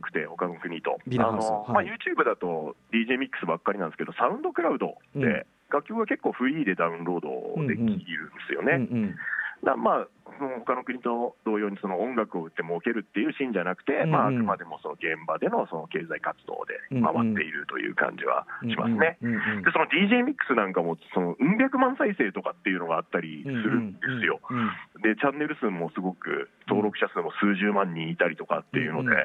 [0.00, 7.30] くて、他の国と、あのはいまあ、YouTube だと DJ ミックスばっかりなんですけど、サウンドクラウドうんで、楽曲が結構フリーでダウンロード
[7.66, 8.04] できるんで
[8.48, 8.72] すよね。
[8.74, 9.16] うんうん
[9.64, 14.10] だまあ、その他の国と同様にその音楽を売って儲けるっていうシーンじゃなくて、うんうん。
[14.10, 19.20] まあ、あくまでもその現場でのその経済活動で回っているという感じはしますね。
[19.20, 24.40] うんうんうんでその DJ ミックスなんかもそのうん百万再生とかっていうのがあったりするんですよ。
[24.48, 24.70] うんうん
[25.00, 29.20] でチャンネル数もすごく登録者数も数十万人いたりとかっていうので、うんうん。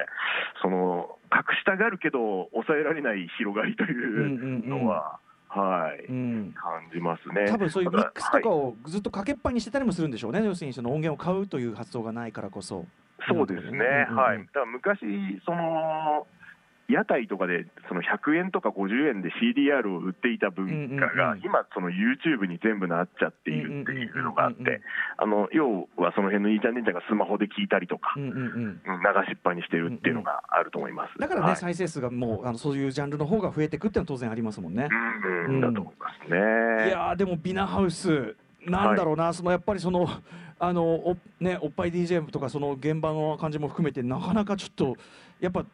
[0.62, 5.20] その隠したがるけど抑えられない広がりというのは、
[5.60, 6.52] はい、うん。
[6.54, 7.46] 感じますね。
[7.48, 8.58] 多分そういうミックスとかはい。
[8.58, 12.84] をずっとかけっぱにしてたりもするんでしょうね、要するにその音源を買うという発想がないからこそ。
[13.28, 14.16] そうですね、うんうんうん。
[14.16, 15.00] はい、だから昔、
[15.44, 16.26] その
[16.88, 24.80] 屋台とかでその100円とか50円で CDR を売っていた文化がん今、その YouTube に全部なっちゃっているっていうのがあって、
[25.16, 28.22] あの要はその辺の兄ちゃん姉ちゃんがスマホで聞いたりとか、流
[29.28, 31.18] しっぱにしてるっていうのがあると思います。
[31.18, 31.56] だからね、はい。
[31.56, 34.88] 再生数がもうあのそういうジャンルの方が増えていくっていうのは当然ありますもんね。
[34.90, 36.88] うんうんだと思いますね。
[36.88, 40.08] いやーでもビナハウスなんだろうな、そのやっぱりその
[40.58, 44.96] あのおねおっぱい DJ とかその現場の感じも含めてなかなかちょっと
[45.40, 45.66] やっぱす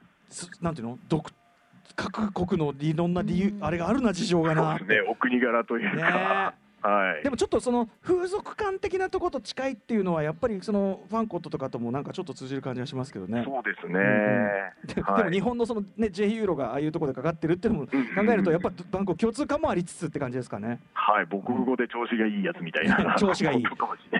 [0.60, 0.98] なんていうの？
[1.08, 1.24] 独
[1.94, 4.78] 各国のいろんな理由あれがあるな事情がな。
[4.78, 6.02] ね、お国柄というね。
[6.02, 13.44] か、はい、でもちょっとその風俗感的なところと近いっていうのはやっぱりそのファンコットとかともなんかちょっと通じる感じがしますけどね。
[13.44, 13.98] そうですね、
[14.86, 15.24] でではい。
[15.24, 17.92] も日本のそのね J ユーロがああいうところでかかってるっていうのも考
[18.32, 20.80] えるとやっぱバンコク共通感もありつつって感じですかね。
[20.94, 23.64] はい、母国語で調子がいいやつみたいな、 調子がいい。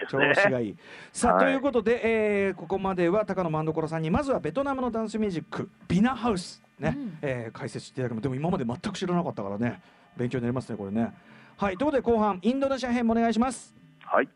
[0.08, 0.34] 調ね。
[0.34, 0.76] 子がいい。
[1.12, 1.44] さあ、はい。
[1.46, 2.00] ということで、
[2.46, 7.18] えーここまでは高野万所さんにまずはベトナムのダンスミュージックビナハウスね、うん。
[7.22, 9.80] えー解説していただきますでも今まで全く知らなかったからね。
[10.16, 11.12] 勉強になりますねこれね。
[11.62, 13.72] はいということで後半インドネシア編もお願いします。
[14.00, 14.28] はい、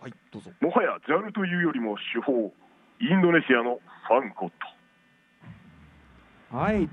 [0.00, 0.52] はいどうぞ。
[0.60, 2.52] もはやジャンルというよりも手法、
[3.00, 4.52] インドネシアのファンコッ
[6.50, 6.56] ト。
[6.56, 6.88] はい。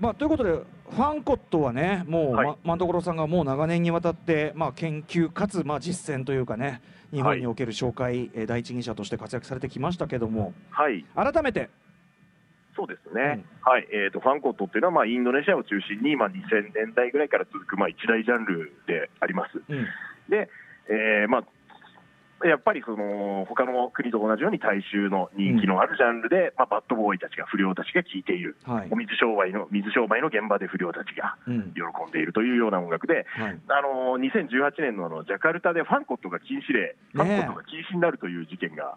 [0.00, 6.82] まあ、ということで、ファンコットはね、もう、はいま、万所さんがもう長年にわたって、まあ、研究かつ、まあ、実践というかね。
[7.12, 11.70] 日本における紹介、えー第一人者として活躍されてきましたけども、はい、改めて。
[12.76, 19.62] そうですね、はいえーと、ファンコットっていうのは、まあ、インドネシアを中心に、まあ、2000年代ぐらいから続く、まあ、一大ジャンルであります。
[19.68, 19.86] うん。
[20.28, 20.50] で、
[20.88, 21.44] えーまあ
[22.44, 28.96] やっぱりその他の国と同じように大衆の人気のあるジャンルで、まあ、バッドボーイたちが、不良たちが聴いている、はいお。
[28.96, 31.72] 水商売の水商売の現場で不良たちがうん。
[31.72, 33.58] 喜んでいるというような音楽で、はい。
[33.68, 38.96] あの2018年のあのジャカルタでファンコットが禁止令、ファンコットが禁止になるという事件が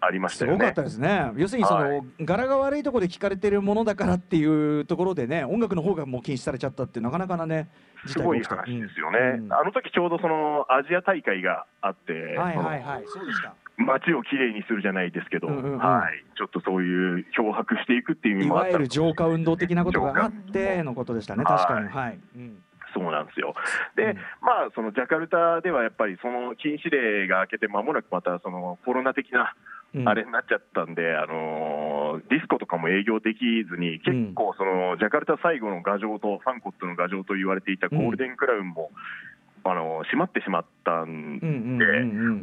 [0.00, 0.56] ありましたよね。
[0.56, 1.32] すごかったですね。
[1.36, 7.68] 要するに、その、はい柄が悪いところで聞かれてるものだからっていうところでね、音楽の方がもう禁止されちゃったって、なかなかなね。
[8.06, 13.54] 事すごい話ですよね、うんあの時ちょうどそのアジア大会があって、はいはいはい、そうでした。
[13.76, 15.78] 街をきれいにするじゃないですけど、うんうんうん。
[15.78, 21.88] はい、ちょっとそういう漂白していくっていう意味いわもあったゆる浄化運動的なことがあっ浄てのことでしたね、はい確かに。
[21.88, 22.18] はい。
[22.36, 22.62] うん。
[22.92, 23.54] そうなんですよ。
[23.96, 24.16] で、うん。
[24.42, 29.54] まあ、そのジャカルタではやっぱりその禁止令が明けて間もなくまたそのコロナ的な
[29.94, 30.08] うん。
[30.08, 38.90] あれになっちゃったんで、あのーディスコとかも営業できずに、結構そのジャカルタ最後の牙城と、ファンコットの牙城と言われていたゴールデンクラウンも、
[39.64, 41.38] あのー閉まってしまったん
[41.78, 41.84] で、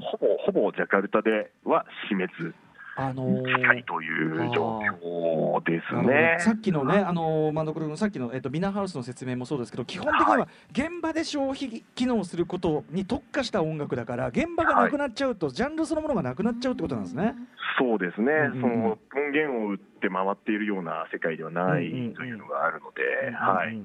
[0.06, 2.53] ほぼほぼジャカルタでは死滅
[2.99, 6.38] あのに近いーという状況ですね。
[6.39, 17.36] さっきのね、あのー、マンドクルのさっきの、えっと、ビナーハウスの説明もそうですけど、基本的には現場で消費機能することに特化した音楽だから、現場がなくなっちゃうと、ジャンルそのものがなくなっちゃうってことなんですね。
[17.77, 23.80] そうですね、うんその音源を売って回っているような世界ではないというのがあるので、はい。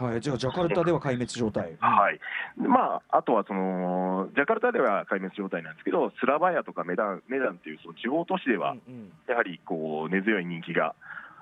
[0.00, 1.76] うんはい、じゃあ、ジャカルタでは壊滅状態。
[1.78, 2.20] はい。
[2.60, 10.94] でまあ、あとはそのジャカルタでは壊滅状態なんですけど、スラバヤとかメダンメダンというその地方都市では、うんやはりこう根強い人気が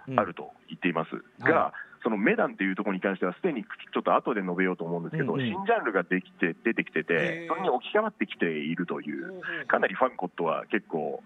[0.09, 0.21] うん。
[0.21, 1.11] あると言っています。
[1.45, 5.47] が、はそのメダンというところに関しては、すでにちょっと後で述べようと思うんですけど、うんうん。
[5.47, 11.23] 新ジャンルができて出てきてへてー、それに置き換わってきているという、かなりファンコットは結構、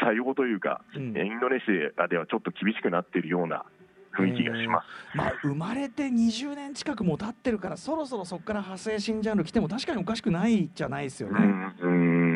[0.00, 1.16] 社用というか、うん。
[1.16, 1.64] インドネシ
[1.96, 3.64] アではちょっと厳しくなっているような
[4.16, 5.16] 雰囲気がします。
[5.16, 11.38] まあ、生まれて20年近くも経ってるからそろそろそこから派生新ジャンル来ても確かにおかしくないじゃないですよね。
[11.80, 12.29] うん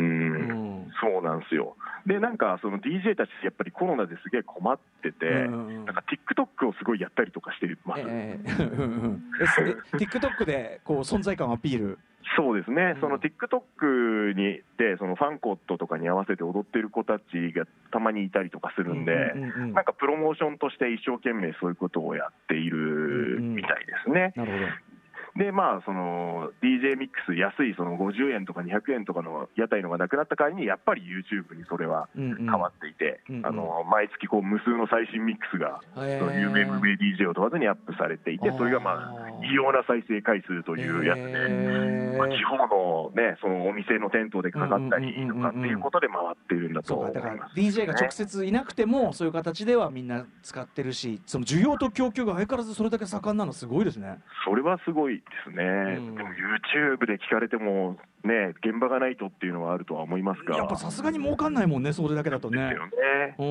[1.24, 1.76] なんですよ。
[2.06, 8.02] で、なんかその DJ たち、やっぱりコロナですげえ困ってて、うんうんなんか TikTok をすごいやったりとかしてます。
[8.06, 11.98] ええうんうんえすえ TikTok でこう存在感をアピール？
[12.37, 17.22] そうですね、うんその TikTok にで、そのファンコットとかに合わせて踊ってる子たち
[17.54, 24.32] がたまにいたりとかするんで、うんうんうんなんかプロモーションとして一生懸命そういうことをやっているみたいですね。
[24.37, 24.93] なるほど。
[25.37, 33.47] で、まあ、その DJ ミックス、安いその50円とか200円とかの屋台のがなくなった代わりに、やっぱり YouTube にそれは変わっていて、うんうん。
[33.47, 42.05] あの毎月こう無数の最新ミックスが、有名無名 DJ を問わずにアップされていて、それがまあ異様な再生回数というやつで。
[42.14, 54.18] まあ、地方の,、ね、そのお店の店頭でかかったりとかっていうことで回っているんだと思います、DJ が直接いなくてもそういう形ではみんな使ってるしその需要と供給が相変わらずそれだけ盛んなのすごいですね。
[54.44, 55.64] それはすごいですね、
[55.98, 56.14] うん。
[56.14, 62.58] でも YouTube で聞かれても、ね、現場がないとっていうのはあるとは思いますが、やっぱさすがに儲かんないもんねそれだけだとね。
[62.58, 62.76] です。
[62.76, 63.34] よね。
[63.38, 63.42] お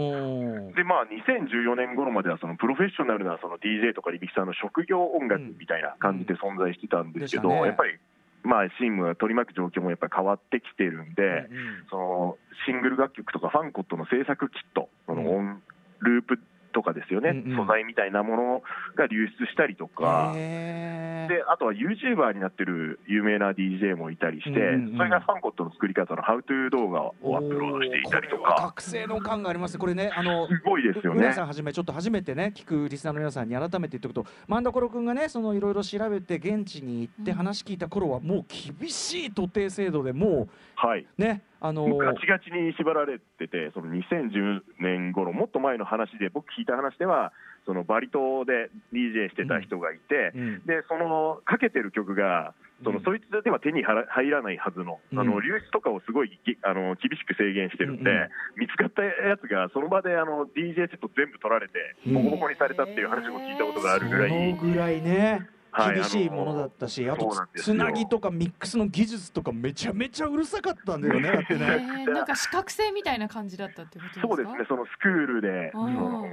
[0.71, 7.67] ーでまあ、2014年頃まではそのプロフェッショナルなその DJ とかリミキサーの職業音楽みたいな感じで存在してたんですけど、うんでしたね。
[7.67, 7.99] やっぱり、
[8.43, 11.85] まあ、シームが取り巻く状況もやっぱり変わってきてるんで、うんうん。
[11.89, 15.61] そのシングル楽曲とかファンコットの制作キット、そのの音、
[16.01, 16.39] ループ
[16.73, 17.57] とかですよね、うんうん。
[17.57, 18.61] 素材みたいなもの
[18.95, 20.33] が流出したりとか。
[20.33, 24.97] であとは YouTuber になってる有名な DJ もいたりして、うんうんうん。
[24.97, 29.75] それがファンコットの作り方のハウトゥー動画をアップロードしていたりとか、覚醒の感があります。
[29.75, 31.23] ねこれねあのすごいですよね。
[31.23, 31.47] うなさん。
[31.47, 34.25] はじめちょっと初めてね聞くリスナーの皆さんに改めて言っておくと。
[34.47, 37.37] 万所君がねそのいろいろ調べて現地に行ってうん。
[37.37, 38.45] 話聞いた頃はもう
[38.79, 47.31] 厳しい徒弟制度でもはい、うねあのもうガチガチに縛られてて、その2010年頃もっと前の話で、僕聞いた話では、
[47.65, 53.03] そのバリ島で DJ してた人がいて、うんでそのかけてる曲が、そのうん。
[53.05, 55.19] そいつでは手に入らないはずの、うん。
[55.19, 58.11] あの流出とかをすごいぎあの厳しく制限してるんで、
[58.59, 62.13] 見つかったやつがその場であの DJ セット全部取られて、うん。
[62.15, 65.31] ボコボコにされたっていう話も聞いたことがあるぐらい、そのぐらいね。
[65.31, 65.52] はい
[65.93, 71.65] 厳しいものだったし、あとあのそうなんですつよなぎとかミックスの技術とかめちゃめちゃうるさかったんだよね だってえね。
[72.07, 74.27] ーなんか資格制みたいな感じだったってことですか？
[74.27, 76.27] そうですね、そのスクールで、その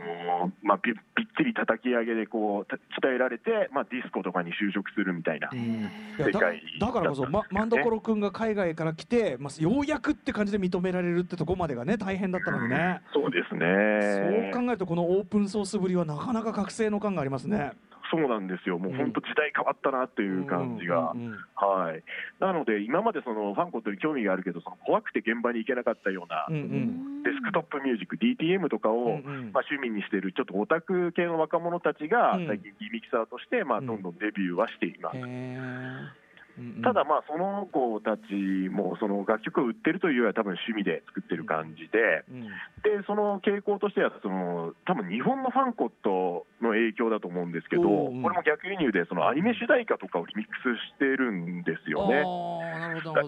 [0.63, 5.51] まあ、びびっちり叩き上げでこうた鍛えられて、まあ、ディスコとかに就職するみたいな。
[5.53, 14.51] 世界だからこそ、ま、万所君が海外から来て、まあ、ようやくって感じで認められるってとこまでがね大変だったのにね、そうですそうね。
[14.53, 17.73] 考えるとこのオープンソースぶりはなかなか覚醒の感がありますね。
[18.11, 18.79] そうなんですよ。
[18.79, 21.13] もう本当時代変わったなっていう感じが。
[21.13, 22.03] うんうんうんはい。
[22.41, 35.19] なので、今までそのファンコットに興味があるけど、その怖くて現場に行けなかったようなうんうんデスクトップミュージック、DTM とかを、うんうんまあ、趣味にしているちょっとオタク系の若者たちがうん最近ギミキサーとして、まあ、うんどんどんデビューはしています。
[35.19, 36.83] へーうんうん。
[36.83, 38.33] ただ、まあ、その子たち
[38.71, 42.43] もその楽曲を売ってるというよりは多分趣味で作ってる感じで、うん。
[42.83, 52.25] でその傾向としてはその多分日本のファンコットの影響だと思うんですけど、これも逆輸入でそのアニメ主題歌とかをリミックスしてるんですよね。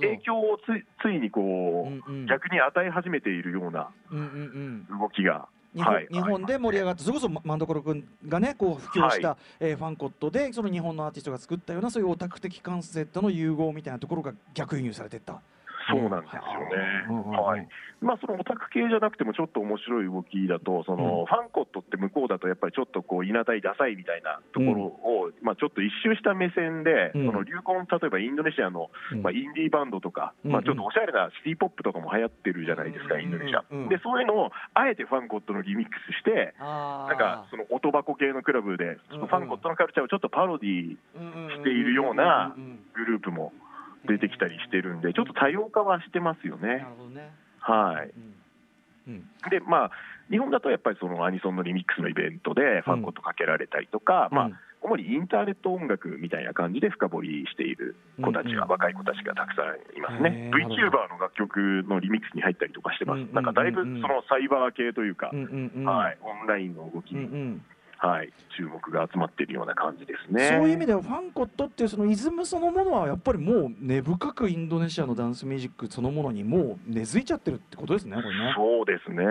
[0.01, 2.27] 影響をついついにこう、うんうん。
[2.27, 4.99] 逆に与え始めているようなほど、うんうんうん。
[4.99, 15.41] 動きが、日本はい日本で盛り上がって、それこそ万所君がね、こう布教した、えーファンコットで、その日本のアーティストが作ったような、そういうオタク的カンセプトの融合みたいなところが逆輸入されていった。
[15.90, 17.37] そうなんですよね。
[17.37, 17.68] はい。
[18.01, 21.27] まあ、そのオタク系じゃなくても、ちょっと面白い動きだと、そのうん。
[21.27, 27.27] ファンコットって向こうだと、やっぱりちょっとこう、いなたい、ダサいみたいなところを、まあ、ちょっと一周した目線で、うん。
[27.27, 29.23] その流行の例えばインドネシアの、うん。
[29.23, 30.53] まあ、インディーバンドとか、うん。
[30.53, 33.62] まあ、ちょっとおしゃれなシティ・ポップとかも流行ってるじゃないですか、インドネシア。
[33.88, 42.55] で、そういうのをあえてファンコットのリミックスして、ななんかその音箱系のクラブで、ファンコットのカルチャーをちょっとパロディしているような
[42.95, 43.53] グループも
[44.07, 46.87] 出てきたりしてるんで、ちょっと多様化はしてますよなるね。
[46.97, 47.31] ほどね。
[47.61, 48.11] はい。
[49.07, 49.15] うん。
[49.15, 49.51] うん。
[49.51, 49.91] で、まあ、
[50.31, 58.62] 日本だとやっぱりそのアニソンのリミックスのイベントでファンコットかけられたりとか、まあうん、主にインターネット音楽みたいな感じで深掘りしている子たちが、うん。
[58.65, 58.69] うん。
[58.71, 60.51] 若い子たちがたくさんいますね。
[60.55, 63.19] VTuber の楽曲のリミックスに入ったりとかしてます。
[63.19, 63.23] うん。
[63.23, 63.35] うんうん。
[63.35, 65.85] なんかだいぶそのサイバー系というかう、んうんうん。
[65.85, 67.62] はい、オンラインの動きに、ん
[68.03, 70.49] はい、注目が集まっているような感じですね。
[70.49, 78.55] そういう意味ではファンコットっていうそのイズムそのものはやっぱりもう根深くインドネシアのダンスミュージックそのものにもう根付いちゃってるってことですねこれね。
[78.57, 79.25] そうですね。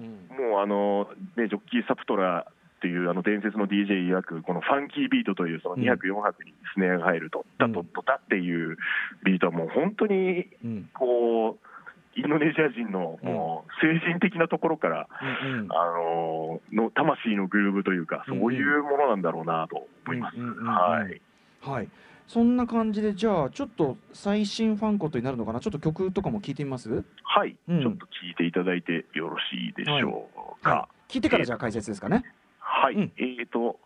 [0.00, 8.78] うんもうあの、ね、ジョッキー・サプトラっていうあの伝説の DJ 曰く、このファンキービートというそのうん200、4拍にスネアが入ると、ダトットタっていう
[9.24, 11.71] ビートはもう本当にうんこう、
[12.14, 15.08] インドネシア人のもう精神的なところから、
[15.44, 15.72] うんうん。
[15.72, 15.74] あ
[16.74, 20.38] のの魂のグルーブというか、そういうものなんだろうなと思います。
[20.38, 21.20] はい。
[21.62, 21.88] はい。
[22.28, 25.60] そんな感じでじゃあちょっと最新ファンコットになるのかな？
[25.60, 27.04] ちょっと曲とかも聞いてみます？
[27.24, 27.80] はい、うん。
[27.80, 30.28] ちょっと聞いていただいてよろしいでしょ
[30.60, 30.70] うか。
[30.70, 31.12] はい。
[31.12, 32.24] 聞いてからじゃあ解説ですかね。
[32.58, 33.12] はい、うん。
[33.16, 33.78] えーと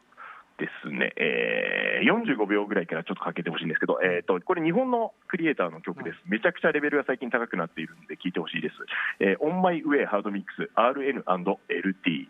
[0.58, 8.74] ですね、えー、45秒ぐらいからちょっとかけてほしいんですけど、えー、とこれ、日本のクリエイターの曲です、めちゃくちゃレベルが最近高くなっているんで、聞いてほしいです、
[9.20, 12.28] えー、 On My Way Hard Mix RN&LT。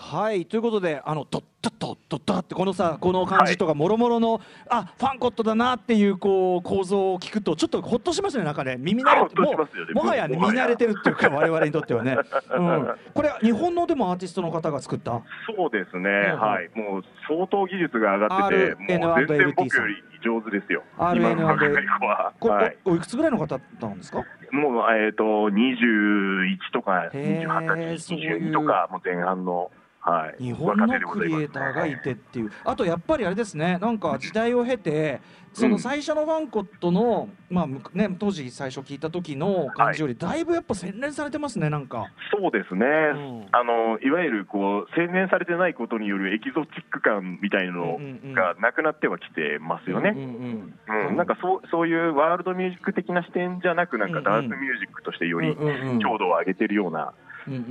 [0.00, 12.16] はいということであのドッドッドッドッドッってこのさこの感じとかもろもろのあファンコットだなっていうこう構造を聞くとちょっとほっとしますねなんかね耳慣れほっとしますよねももはやねもはや見慣れてるっていうか我々にとってはね、
[12.56, 15.20] うん、これ日本のでもアーティストの方が作った
[15.56, 19.94] そうですね、うんはい、もう相当技術が上がってて、もう RN&LT 全然僕より
[20.24, 22.32] 上手ですよ、RN&LT 今のは。
[22.38, 29.70] こはい、おおいくつぐらいの方なんですかもう、えー、と21とか28、そういう22とか、もう前半の、
[30.08, 32.50] はい、日本のクリエイターがいてっていう。
[32.64, 33.78] あとやっぱりあれですね。
[33.78, 35.20] なんか時代を経て
[35.52, 42.06] その最初のファンコットの、まあむね、当時最初聞いた時の感じよりだいぶやっぱ洗練されてますねなんか。
[42.32, 43.48] そうですね、ん。
[43.52, 50.14] あのいわゆるこう洗練されてないことによるエキゾチック感みたいなのうんうんがなくなってはきてますよね。
[50.16, 54.24] うんうんうんなんかそうそういうワールドミュージック的な視点じゃなく、なんかうんうん。
[54.24, 55.98] ダンスミュージックとしてよりうんうんうん。
[55.98, 57.27] 強度を上げてるようなうんうん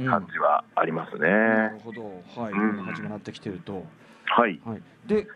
[0.10, 1.30] 感じはありますね。
[1.30, 2.24] なるほど。
[2.36, 2.84] はい、うん。
[2.84, 3.86] 始まってきてると、
[4.26, 5.28] はい、はい、で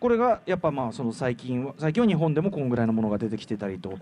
[0.00, 3.98] これがやっぱまあその最近は最近は日本でもこんぐらいのものが出てきてたりと、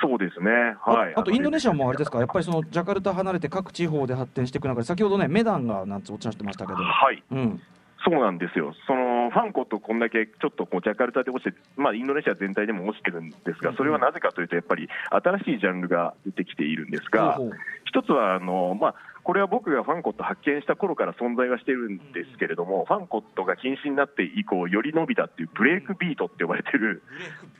[0.00, 0.50] そうですね。
[0.84, 1.14] はい。
[1.14, 2.18] ああとインドネシアもあれですか？
[2.18, 7.22] やっぱりりそのジャカルタ離れて各地方で発展していく中で先ほどねメダンがなんつおっしゃってましたけど、はい。
[7.30, 7.62] うん。
[8.04, 17.38] そうなんですよ、そのファンコとこんだけちょっとこうジャカルタで落ちて、まあ、インドネシア全体でも落ちてるんですが、それはなぜかというと、やっぱり新しいジャンルが出てきているんですが、
[17.84, 18.94] 一つはあの、まあ、
[19.24, 27.02] これは僕がファンコット発見した頃から存在はしてるんですけれども、ファンコットが禁止になって以降、より伸びたっていうブレイクビートって呼ばれてる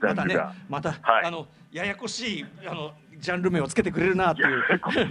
[0.01, 0.55] ジャまたねンルが。
[0.69, 1.25] また、はい。
[1.25, 4.51] あのややこしいあのジャンル名をつけてくれるなっていう。
[4.51, 5.07] ややこしい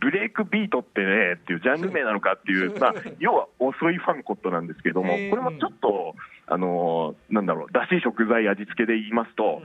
[0.00, 6.14] ブレイクビートってねっていうジャンル名なのかっていう、まあ、要は遅いファンコットなんですけども、これもちょっと、
[6.46, 9.62] あのーなんだろう、だし、食材、味付けで言いますと、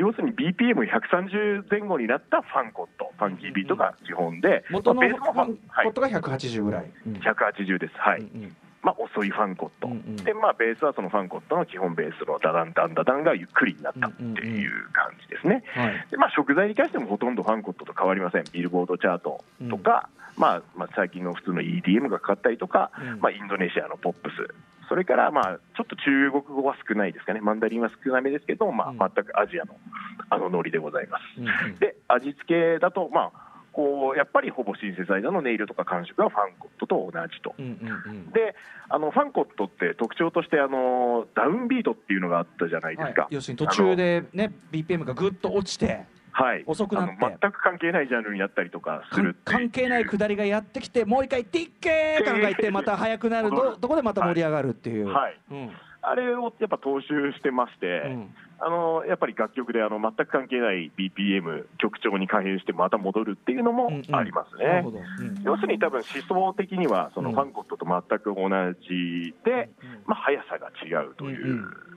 [0.00, 5.84] 要するに BPM130 前後になったファンコット、ファンキービートが基本で、ベースもファン、はい。
[5.84, 6.90] コッ、トが180ぐらい。
[7.06, 7.12] うん。
[7.16, 8.56] 180です、はい、うんうん。
[8.82, 10.16] まあ、遅いファンコット、うんうん。
[10.16, 15.62] で、まあ、ベースはそのファンコットの基本ベースのダダンダンダダンがゆっくりになったっていう感じですね。
[15.74, 16.06] はい。
[16.10, 23.20] でまあ、食材に関してもほとんどファンコットと変わりません、ビルボードチャートとか、まあまあ、最近の普通の EDM がかかったりとか、うん。
[23.20, 24.54] まあ、インドネシアのポップス、
[24.90, 29.76] それから、まあ、ちょっと中国語は少ないですかね、マンダリンは少なめですけど、まあうん、全くアジアの
[30.28, 31.22] あのノリでございます。
[31.38, 31.78] うんうん。
[31.78, 37.54] で、味付けだと、まあ、こうやっぱりほぼシンセサイザーの音色とか感触はファンコットと同じと。
[37.56, 38.30] うんうんうん。
[38.32, 38.56] で
[38.88, 43.34] あのファンコットって特徴としてあのダウンビートっていうのがあったじゃないですか、はい。
[43.34, 47.16] 要するに途中でね BPM がぐっと落ちてはい、遅くなって。
[47.20, 55.08] 全く関係ないジャンルになったりとかする関係ない下りがやってきてもう一回「ティッケー!」とかが言ってまた速くなるとどこでまた盛り上がるっていう。
[55.08, 55.38] はい。
[55.50, 55.70] うん。
[56.02, 58.34] あれをやっぱ踏襲してまして、うん。
[58.62, 64.14] あのやっぱり楽曲であの全く関係ない BPM 曲調に改変してまた戻るっていうのもうんうん。
[64.14, 64.64] ありますね。
[64.66, 64.98] なるほど。
[64.98, 65.42] うん。
[65.42, 67.34] 要するに多分思想的にはそのうん。
[67.34, 68.48] ファンコットと全く同
[68.80, 69.70] じで、
[70.06, 71.89] まあ、速さが違うというんうう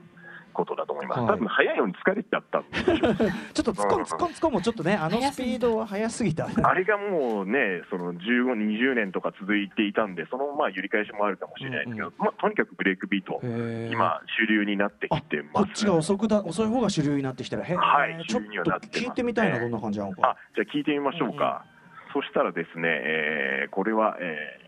[0.54, 1.28] ことだと思います、はい。
[1.28, 3.16] 多分速いのに疲れちゃったんでしょう
[3.52, 4.02] ちょっと突っ込ん。
[4.02, 6.48] 突っ込ん突っ込むちょっとねあのスピードは速すぎた。
[6.62, 15.52] あれがもうね、その15、20年とか続いていたんで、そのまあ揺り返しもあるかもしれないですけど、うんまあ、とにかくブレイクビート、今、主流になってあきてます。
[15.52, 17.76] こっちが遅くだ遅い方が主流になってきたらへー。
[17.76, 19.06] はいちょっ主流にはとなってますね。
[19.06, 20.36] 聞いてみたいなどんな感じなのあか。
[20.54, 21.64] じゃあ聞いてみましょうか、
[22.12, 24.64] そしたらですね、えーこれは、えー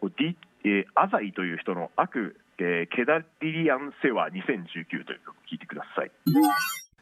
[0.00, 6.10] これ D えーアザイという人の悪、えーケダリリアンセワ2019という曲、聞いてください。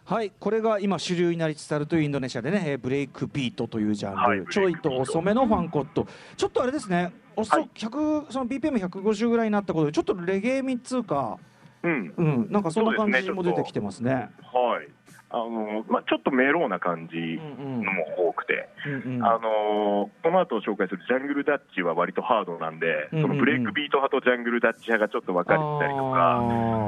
[0.04, 6.06] はい、これが今主流になりつつあるというインドネシアでね、えーブレイクビートというジャンル、はいちょいと遅めのファンコット、
[6.36, 7.70] ちょっとあれですね、遅はい。
[7.74, 11.38] 100その BPM150 ぐらいになったことで、ちょっとレゲエ味っつうか、
[11.82, 12.14] うん。
[12.16, 14.30] うん、なんかそんな感じも出てきてますね。
[14.52, 19.24] はいあのまあ、ちょっとメローな感じのも多くて、うんうん。
[19.24, 23.28] あのーこの後紹介するジャングルダッチは割とハードなんで、うんうんうん。
[23.28, 26.40] そのブレイクビート派とジャングルダッチ派がちょっと分かれてたりとか、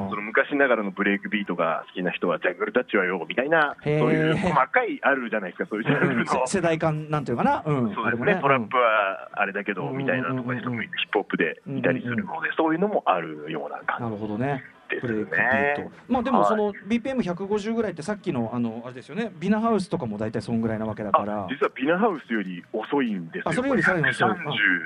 [0.08, 6.40] その昔ながらのブレイクビートが好きな人はジャングルダッチはよみたいな、そういう細かいあるじゃないですか、そういうジャンルの。
[6.40, 6.48] うん。
[6.48, 8.38] せ世代間なんていうかな、うん、そうですね。
[8.40, 9.98] トラップはあれだけどうん。
[9.98, 10.70] みたいなとかにヒッ
[11.12, 14.64] プホップでいたりするので、そういうのもあるようなな感るほどね。
[14.90, 16.12] じですブレイクビーねト。。
[16.12, 19.32] まあでもはいその BPM150 ぐらいってさっきのあのあれですよね。
[19.38, 21.48] ビナハウスとかも大体そんぐらいなわけだからあ。
[21.48, 23.42] 実はビナハウスより遅いんですよ。
[23.46, 24.28] あそれよりさらに遅い。
[24.28, 24.34] 130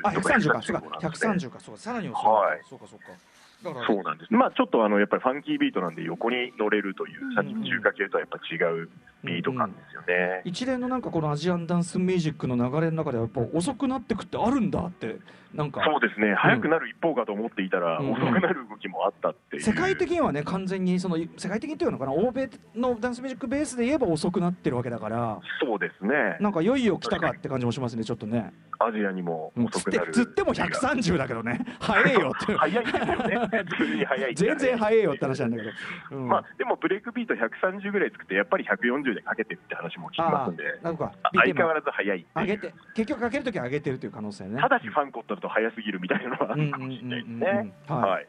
[0.05, 2.31] あとか130か、そうか、なんですね130か、そうか、さらに遅い。
[2.31, 3.07] はいそうかそうか。
[3.87, 8.91] そうなんです、まあ、ちょっとあのやっぱりファンキービートなんで、横に乗れるという、さっきの中華系とはやっぱ違う
[9.25, 10.43] ビート感ですよね。
[10.45, 15.19] 一連のなんかこのアジアンダンスミュージックの流れの中ではやっぱ遅くなってくってあるんだって
[15.55, 15.83] なんか。
[15.85, 25.39] そうですね、早くなる一方かと思っていたら、うん遅くなる動きもあったっていう、世界的にはね完全にその世界的にっていうのかな欧米のダンスミュージックベースで言えば遅くなってるわけだから。
[25.61, 28.53] そうですね、なんかいよいよ来たかって感じもしますねちょっとね。
[28.81, 29.69] アジアにもうん。
[29.69, 30.13] つって遅くなる。
[30.13, 31.65] つっても130だけどね。
[31.79, 32.55] 早いよって。
[32.55, 35.71] 早いですよね、普通に早い全然早いよって話なんだけど、
[36.11, 36.29] うん。
[36.29, 44.61] まあ、でもブレイクビート130ぐらい作って、やっぱり140でかけてるって話も聞きますんで、あなんかあ相変わらず早い上げて結局かけるときは上げてるという可能性ね。
[44.61, 47.75] ただしファンコットだと早すぎるみたいなのはあるかもしれないですね。
[47.89, 48.11] うんはい。
[48.11, 48.27] はい、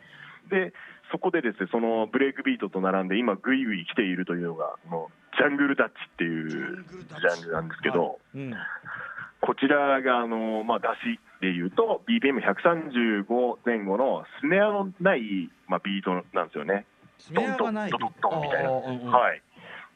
[0.49, 0.73] で
[1.11, 8.53] そこでですねそのブレイクビートと並んで今ぐいぐい来ているというのがこのジャングルダッチっていうジャンルなんですけど、うん。
[9.41, 16.85] こちらがあの、まあ、出しでいうと BPM135 前後のスネアのない、まあ、ビートなんですよね。
[17.19, 17.91] スネアがない。
[17.91, 18.71] ドンドンドンみたいな。
[18.71, 19.41] はい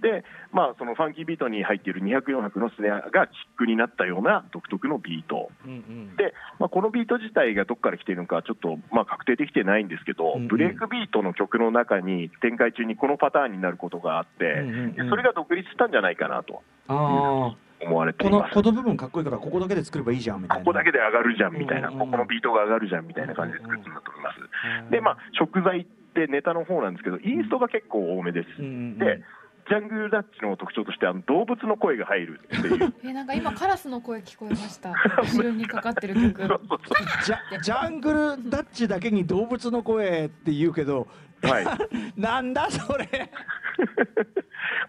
[0.02, 6.16] でまあ、そのファンキービートに入っている200、400のスネアがキックになったような独特のビート、うんうん。
[6.16, 10.47] で、まあ、このビート自体がどこから来ているのか、ちょっと、まあ、確定できてないんですけど、うんうん。
[10.47, 15.10] ブレイクビートの曲の中に、展開中にこのパターンになることがあって、うんうんうん。
[15.10, 18.56] それが独立したんじゃないかなと、ああ思われてこいます。
[18.56, 20.64] のこの部分かっこいいからここだけで作ればいいじゃんみたいな。
[20.64, 22.08] ここだけで上がるじゃんみたいな、うんうんうん。
[22.08, 24.91] ここのビートが上がるじゃんみたいな感じで作ってるんだと思います。
[24.91, 28.47] で、まあ、食材ってネタの方なんですけど、インストが結構多めです。
[28.60, 28.97] うんうんうん。
[29.00, 29.24] で、
[29.70, 32.93] ジャングルダッチの特徴としてあの動物の声が入るっていう。
[33.05, 36.80] えなんか今カラスの声聞こえました 後ろにかかってる曲そうそう
[37.24, 41.07] ジャジャングルダッチだけに動物の声って言うけど
[41.43, 41.65] はい。
[42.20, 43.07] なんだそれ？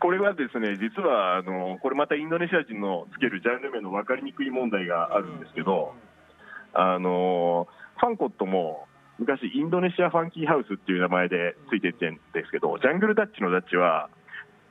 [0.01, 5.95] これはですね、実はあのこれまたインドネシア人のつけるジャンル名の分かりにくい問題があるんですけど、
[6.73, 7.69] あの
[7.99, 14.09] ファンコットも昔、インドネシアファンキーハウスっていう名前でついてってるんですけど、ジャングルダッチのダッチは、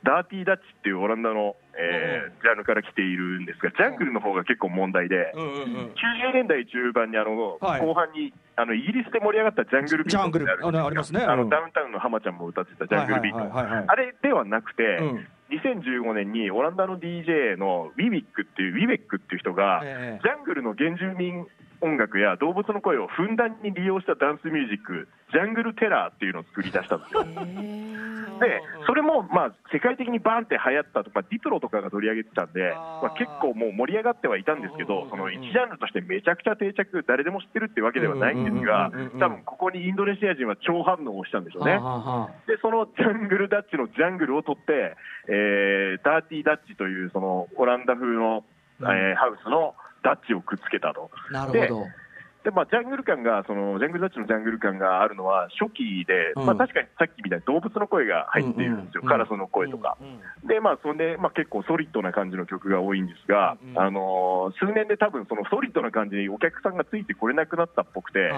[0.02, 5.92] ダーティーダッチっていうオランダの、えージャンルから来ているんですが、ジャングルの方が結構問題で、うんうんうん。
[5.92, 7.80] 90年代中盤にあの、はい。
[7.80, 11.20] 後半にあのイギリスで盛り上がったジャングルビートってジャングルああありますね。
[11.20, 11.48] あのうん。
[11.50, 15.28] ダウンタウンの浜ちゃんも歌ってたジャングルビート、あれではなくて、うん。
[15.50, 20.20] 2015年にオランダの DJ のウィビックっていう、ウィベックっていう人が、ええ。
[20.22, 21.46] ジャングルの原住民
[21.80, 27.24] 音楽や動物の声をふんだんに利用したダンスミュージック、ジャングルテラーっていうのを作り出したんですよ。
[27.24, 41.80] で、それもまあ世界的にバーンって流行ったとか、ディプロとかが取り上げてたんで、まあ、結構もう盛り上がってはいたんですけど、その一ジャンルとしてめちゃくちゃ定着、誰でも知ってるっていうわけではないんですが多分ここにインドネシア人は超反応をしたんでしょうね。
[42.46, 44.96] で、そのジャングルダッチのジャングルを取って、
[45.28, 48.44] えーダーティーダッチというそのオランダ風の、
[48.80, 51.10] えーハウスのダッチをくっつけたと。
[51.30, 51.86] なるほど
[52.44, 56.46] で、まあ、ジャングル感が、そのジャングルダッチのジャングル感があるのは初期で、うん。
[56.46, 59.98] まあ、確かにさっきみたいに動物の声が入っているんですよ、うんうんカラスの声とか。
[60.46, 63.70] で、まあ、それで、まあ、結構ソリッドな感じの曲が多いんですが、うん。
[63.70, 68.30] うんあのー数年で多分そのソリッドな感じにお客さんがついてこれなくなったっぽくて、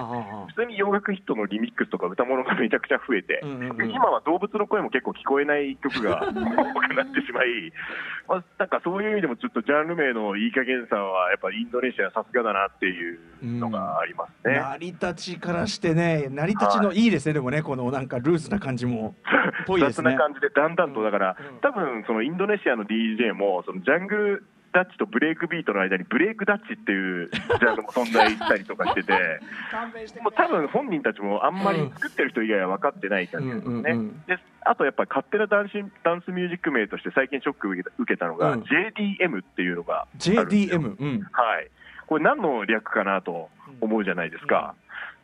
[0.55, 3.91] 普通に洋楽ヒットのリミックスとか歌物がめちゃくちゃ増えて、うんうんうん。
[3.91, 7.73] 今は動物の声も結構聞こえない曲が多くなってしまい、
[8.29, 14.55] まあ、なんかそういう意味でもちょっとジャンル名のいい加減さはやっぱりインドネシアさすがだなっていうのがありますね。
[14.55, 19.15] 成り立ちからしてね成り立ちのいいですねでもねこのなんかルーズな感じも。
[19.67, 20.11] ぽいですね。
[20.11, 21.61] 雑な感じでだんだんとだから、うん。
[21.61, 29.13] 多分そのインドネシアの DJ もそのジャングルダッチとブレイクビートの間にブレイクダッチっていうジャンルも存在したりとかしてて
[30.23, 35.73] もう多分本人たちもあんまり作ってる人以外は分かってない感じですね、うんであとやっぱり勝手なダンス
[36.05, 38.61] ダンスミュージック名として最近ショックを受けた受けたのが、うん。
[38.61, 40.45] JDM っていうのがあるんですよ。
[40.45, 41.21] JDM うん。
[41.33, 41.71] はい、
[42.13, 43.49] これ何の略かなと
[43.81, 44.75] 思うじゃないですか、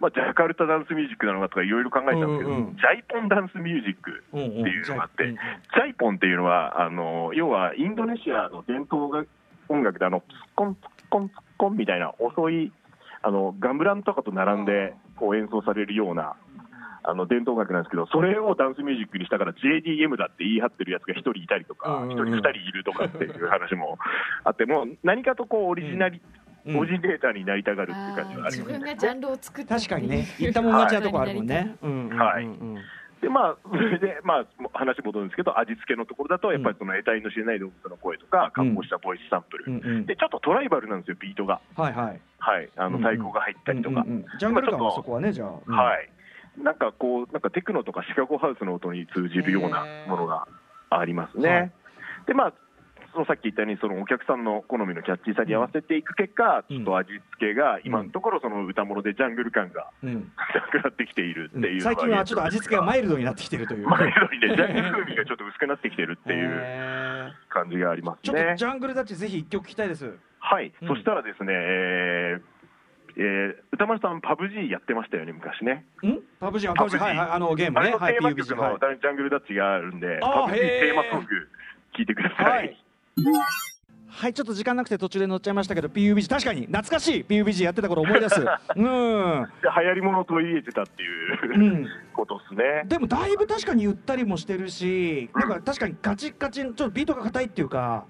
[0.01, 5.37] まあ、ジャカルタダンスミュージックなのかとかいろいろ考えたんですけど、うんうんジャイポンダンスミュージックっていうのがあって、うんうん。
[5.37, 9.25] ジャイポンっていうのは、あの要はインドネシアの伝統が
[9.69, 12.73] 音楽であの、ツッコン、ツッコン、ツッコンみたいな遅い
[13.21, 16.37] あのガムランとかと並んでこう演奏されるような。
[17.05, 22.29] あの伝統楽なんですけど、それをダンスミュージックにしたから JDM だって言い張ってるやつが一人いたりとか、うんうんうん。
[22.29, 23.99] 一人、二人いるとかっていう話も
[24.45, 26.21] あって、もう何かとこうオリジナリ、
[26.69, 26.79] うん。
[26.79, 30.27] オリジネーターになりたがるっていう感じがあり自ます分がジャンルを作った確かにね。
[30.39, 31.77] 言ったもん勝ちなとこあるもんね。
[31.83, 32.49] はい。
[33.21, 40.07] で、まあ、それで、まあ、話戻るんですけど、味付けのところだと、やっぱりその得体の知れない動物の声とか、加工したボイスサンプル、うんうん。
[40.07, 41.61] で、ちょっとトライバルなんですよ、ビートが。
[41.77, 42.21] はいはい。
[42.39, 44.03] はい、あの太鼓が入ったりとか。
[44.03, 44.25] うんうんうん。
[44.39, 45.51] ジャングル感はそこはねじゃあ。
[45.67, 45.77] うん。
[45.77, 46.11] はい。
[46.63, 50.47] なんかこう、なんかテクノとかシカゴハウスの音に通じるようなものが
[50.91, 51.49] ありますね。
[51.49, 51.73] はい。
[52.27, 52.53] で、まあ、
[53.13, 56.77] そのさっき言ったように、そのお客さんの好みのキャッチーさに合わせていく結果、うん。
[56.77, 60.31] ちょっと味付けが、今のところ、その歌物でジャングル感がうん。
[60.55, 68.41] なくなってきているっていう最近はちょっと味付けがマイルドになってきてるというマイルドにね、ジャングル風味がちょっと薄くなってきてるっていうへ感じがありますね。
[68.41, 68.57] ーちょっと。
[68.57, 70.15] ジャングルダッチぜひ一曲聞きたいです。
[70.41, 70.89] はい、うん。
[70.89, 72.43] そしたらですね、えー
[73.17, 75.85] えー歌丸さん、パブ G やってましたよね、昔ね。
[76.05, 76.19] ん？
[76.41, 78.73] パブ G あパブ G はいはいあのゲームあれのねはいテーマ曲 PUBG はい。
[78.73, 81.27] のジャングルダッチがあるんで、パブ G テーマソング、
[81.97, 82.45] 聞いてください。
[82.45, 82.85] はい
[84.11, 88.41] はいちょっと時間なくて途中で乗っちゃいましたけど PUBG 確かに懐かしい PUBG やってた頃思い出す。
[88.41, 88.45] うん。
[88.45, 91.87] で流行り物を取り入れてたっていう、うん。
[92.15, 92.83] ことですね。
[92.87, 98.07] でもだいぶ確かにゆったりもしてるしなんか確かにガチガチちょっとビートが硬いっていうか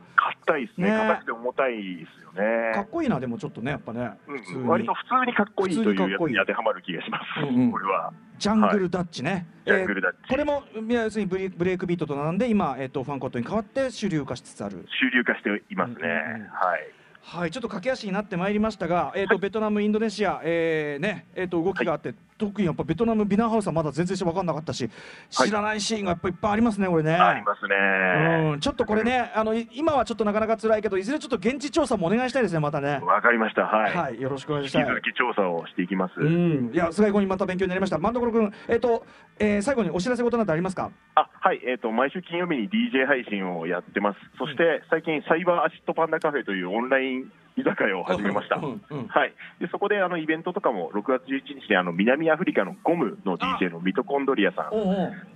[0.47, 0.97] 硬いですね、ね。
[0.97, 2.89] 硬くて重たいですよかっね。
[2.91, 4.11] こいいなでもちょっとねやっぱね。
[4.55, 7.73] うん割と普通にかっこいいというやつに当てはまる気がします、うんうん。
[7.73, 8.13] これは。
[8.39, 10.19] ジャングルダッチね、ジャングルダッチ。
[10.29, 14.87] これも要するにブレブレイクビートと並んで今、えっとファンコットに変わって主流化しつつある。
[15.01, 15.97] 主流化していますね。
[16.03, 16.49] うんうんうん。
[16.51, 16.99] はい。
[17.21, 24.89] はいちょっと駆け足になってまいりましたが、えっとベトナムインドネシア、えーねえっと動きがあって、特にやっぱベトナムビナハウスはまだ全然分かんなかったし
[25.29, 27.13] 知らないシーンがやっぱいっぱいありますねこれね。
[27.15, 28.53] ありますね。
[28.53, 33.01] うん、ちょっとこれね、あのい今はちょっとなかなか辛いけど、いずれちょっと現地調査もお願いしたいですね、またね。
[33.03, 33.63] わかりました。
[33.63, 33.97] はい。
[33.97, 34.87] はい、よろしくお願い引きしたい。
[34.87, 36.15] 続き調査をしていきます。
[36.21, 37.99] うん、いや、最後にまた勉強になりました。
[37.99, 39.05] 万所君、えっ、と、
[39.39, 40.91] えー最後にお知らせ事などありますか？
[41.15, 54.71] あはい、えー、と毎週金曜日に DJ 配信をやってます、そして最近、サイバーアシッドパンダカフェというオンライン居酒屋を始めました、うんうんはい、でそこであのイベントとかも6月11日にあの南アフリカのゴムの DJ のミトコンドリアさん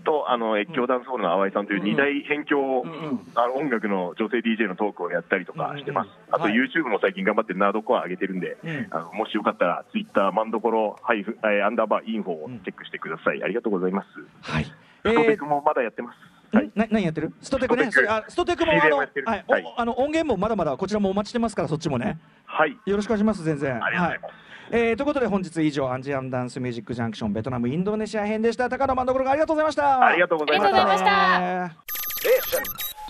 [0.04, 3.26] とあの越境ダンスホールの淡井さんという二大辺境、うんうん。
[3.34, 8.86] あの音楽の女性 DJ のトークをやったりとかしてます、あとはい YouTube も最近頑張ってナードコア上げてるんで、うん。
[8.90, 14.06] あのもしよかったら Twitter マンドコロハイフえーアンダーバーインフォをチェックしてください、ありがとうございます。
[14.42, 14.66] はい。
[15.04, 15.38] えストテー。
[15.38, 16.31] クもまだやってます。
[16.52, 16.66] はい。
[16.66, 16.72] ん？
[16.74, 17.32] な何やってる？
[17.40, 17.90] ストテクね。
[17.90, 18.12] ストテク。
[18.12, 19.26] あストテクもあの、やってる。
[19.26, 19.44] はい。
[19.48, 19.64] はい。
[19.64, 22.18] おあの音源もまだまだこちらもお待ちしてますからそっちもね。
[22.44, 22.76] はい。
[22.86, 23.82] よろしくお願いします全然。
[23.82, 24.32] ありがとうございます。
[24.32, 24.42] はい。
[24.70, 28.68] えーということで本日以上アンジアンダンスミュージックジャンクションベトナムインドネシア編でした。
[28.68, 30.06] 高野万所君ありがとうございました。
[30.06, 30.76] ありがとうございました。
[30.76, 30.98] ありがと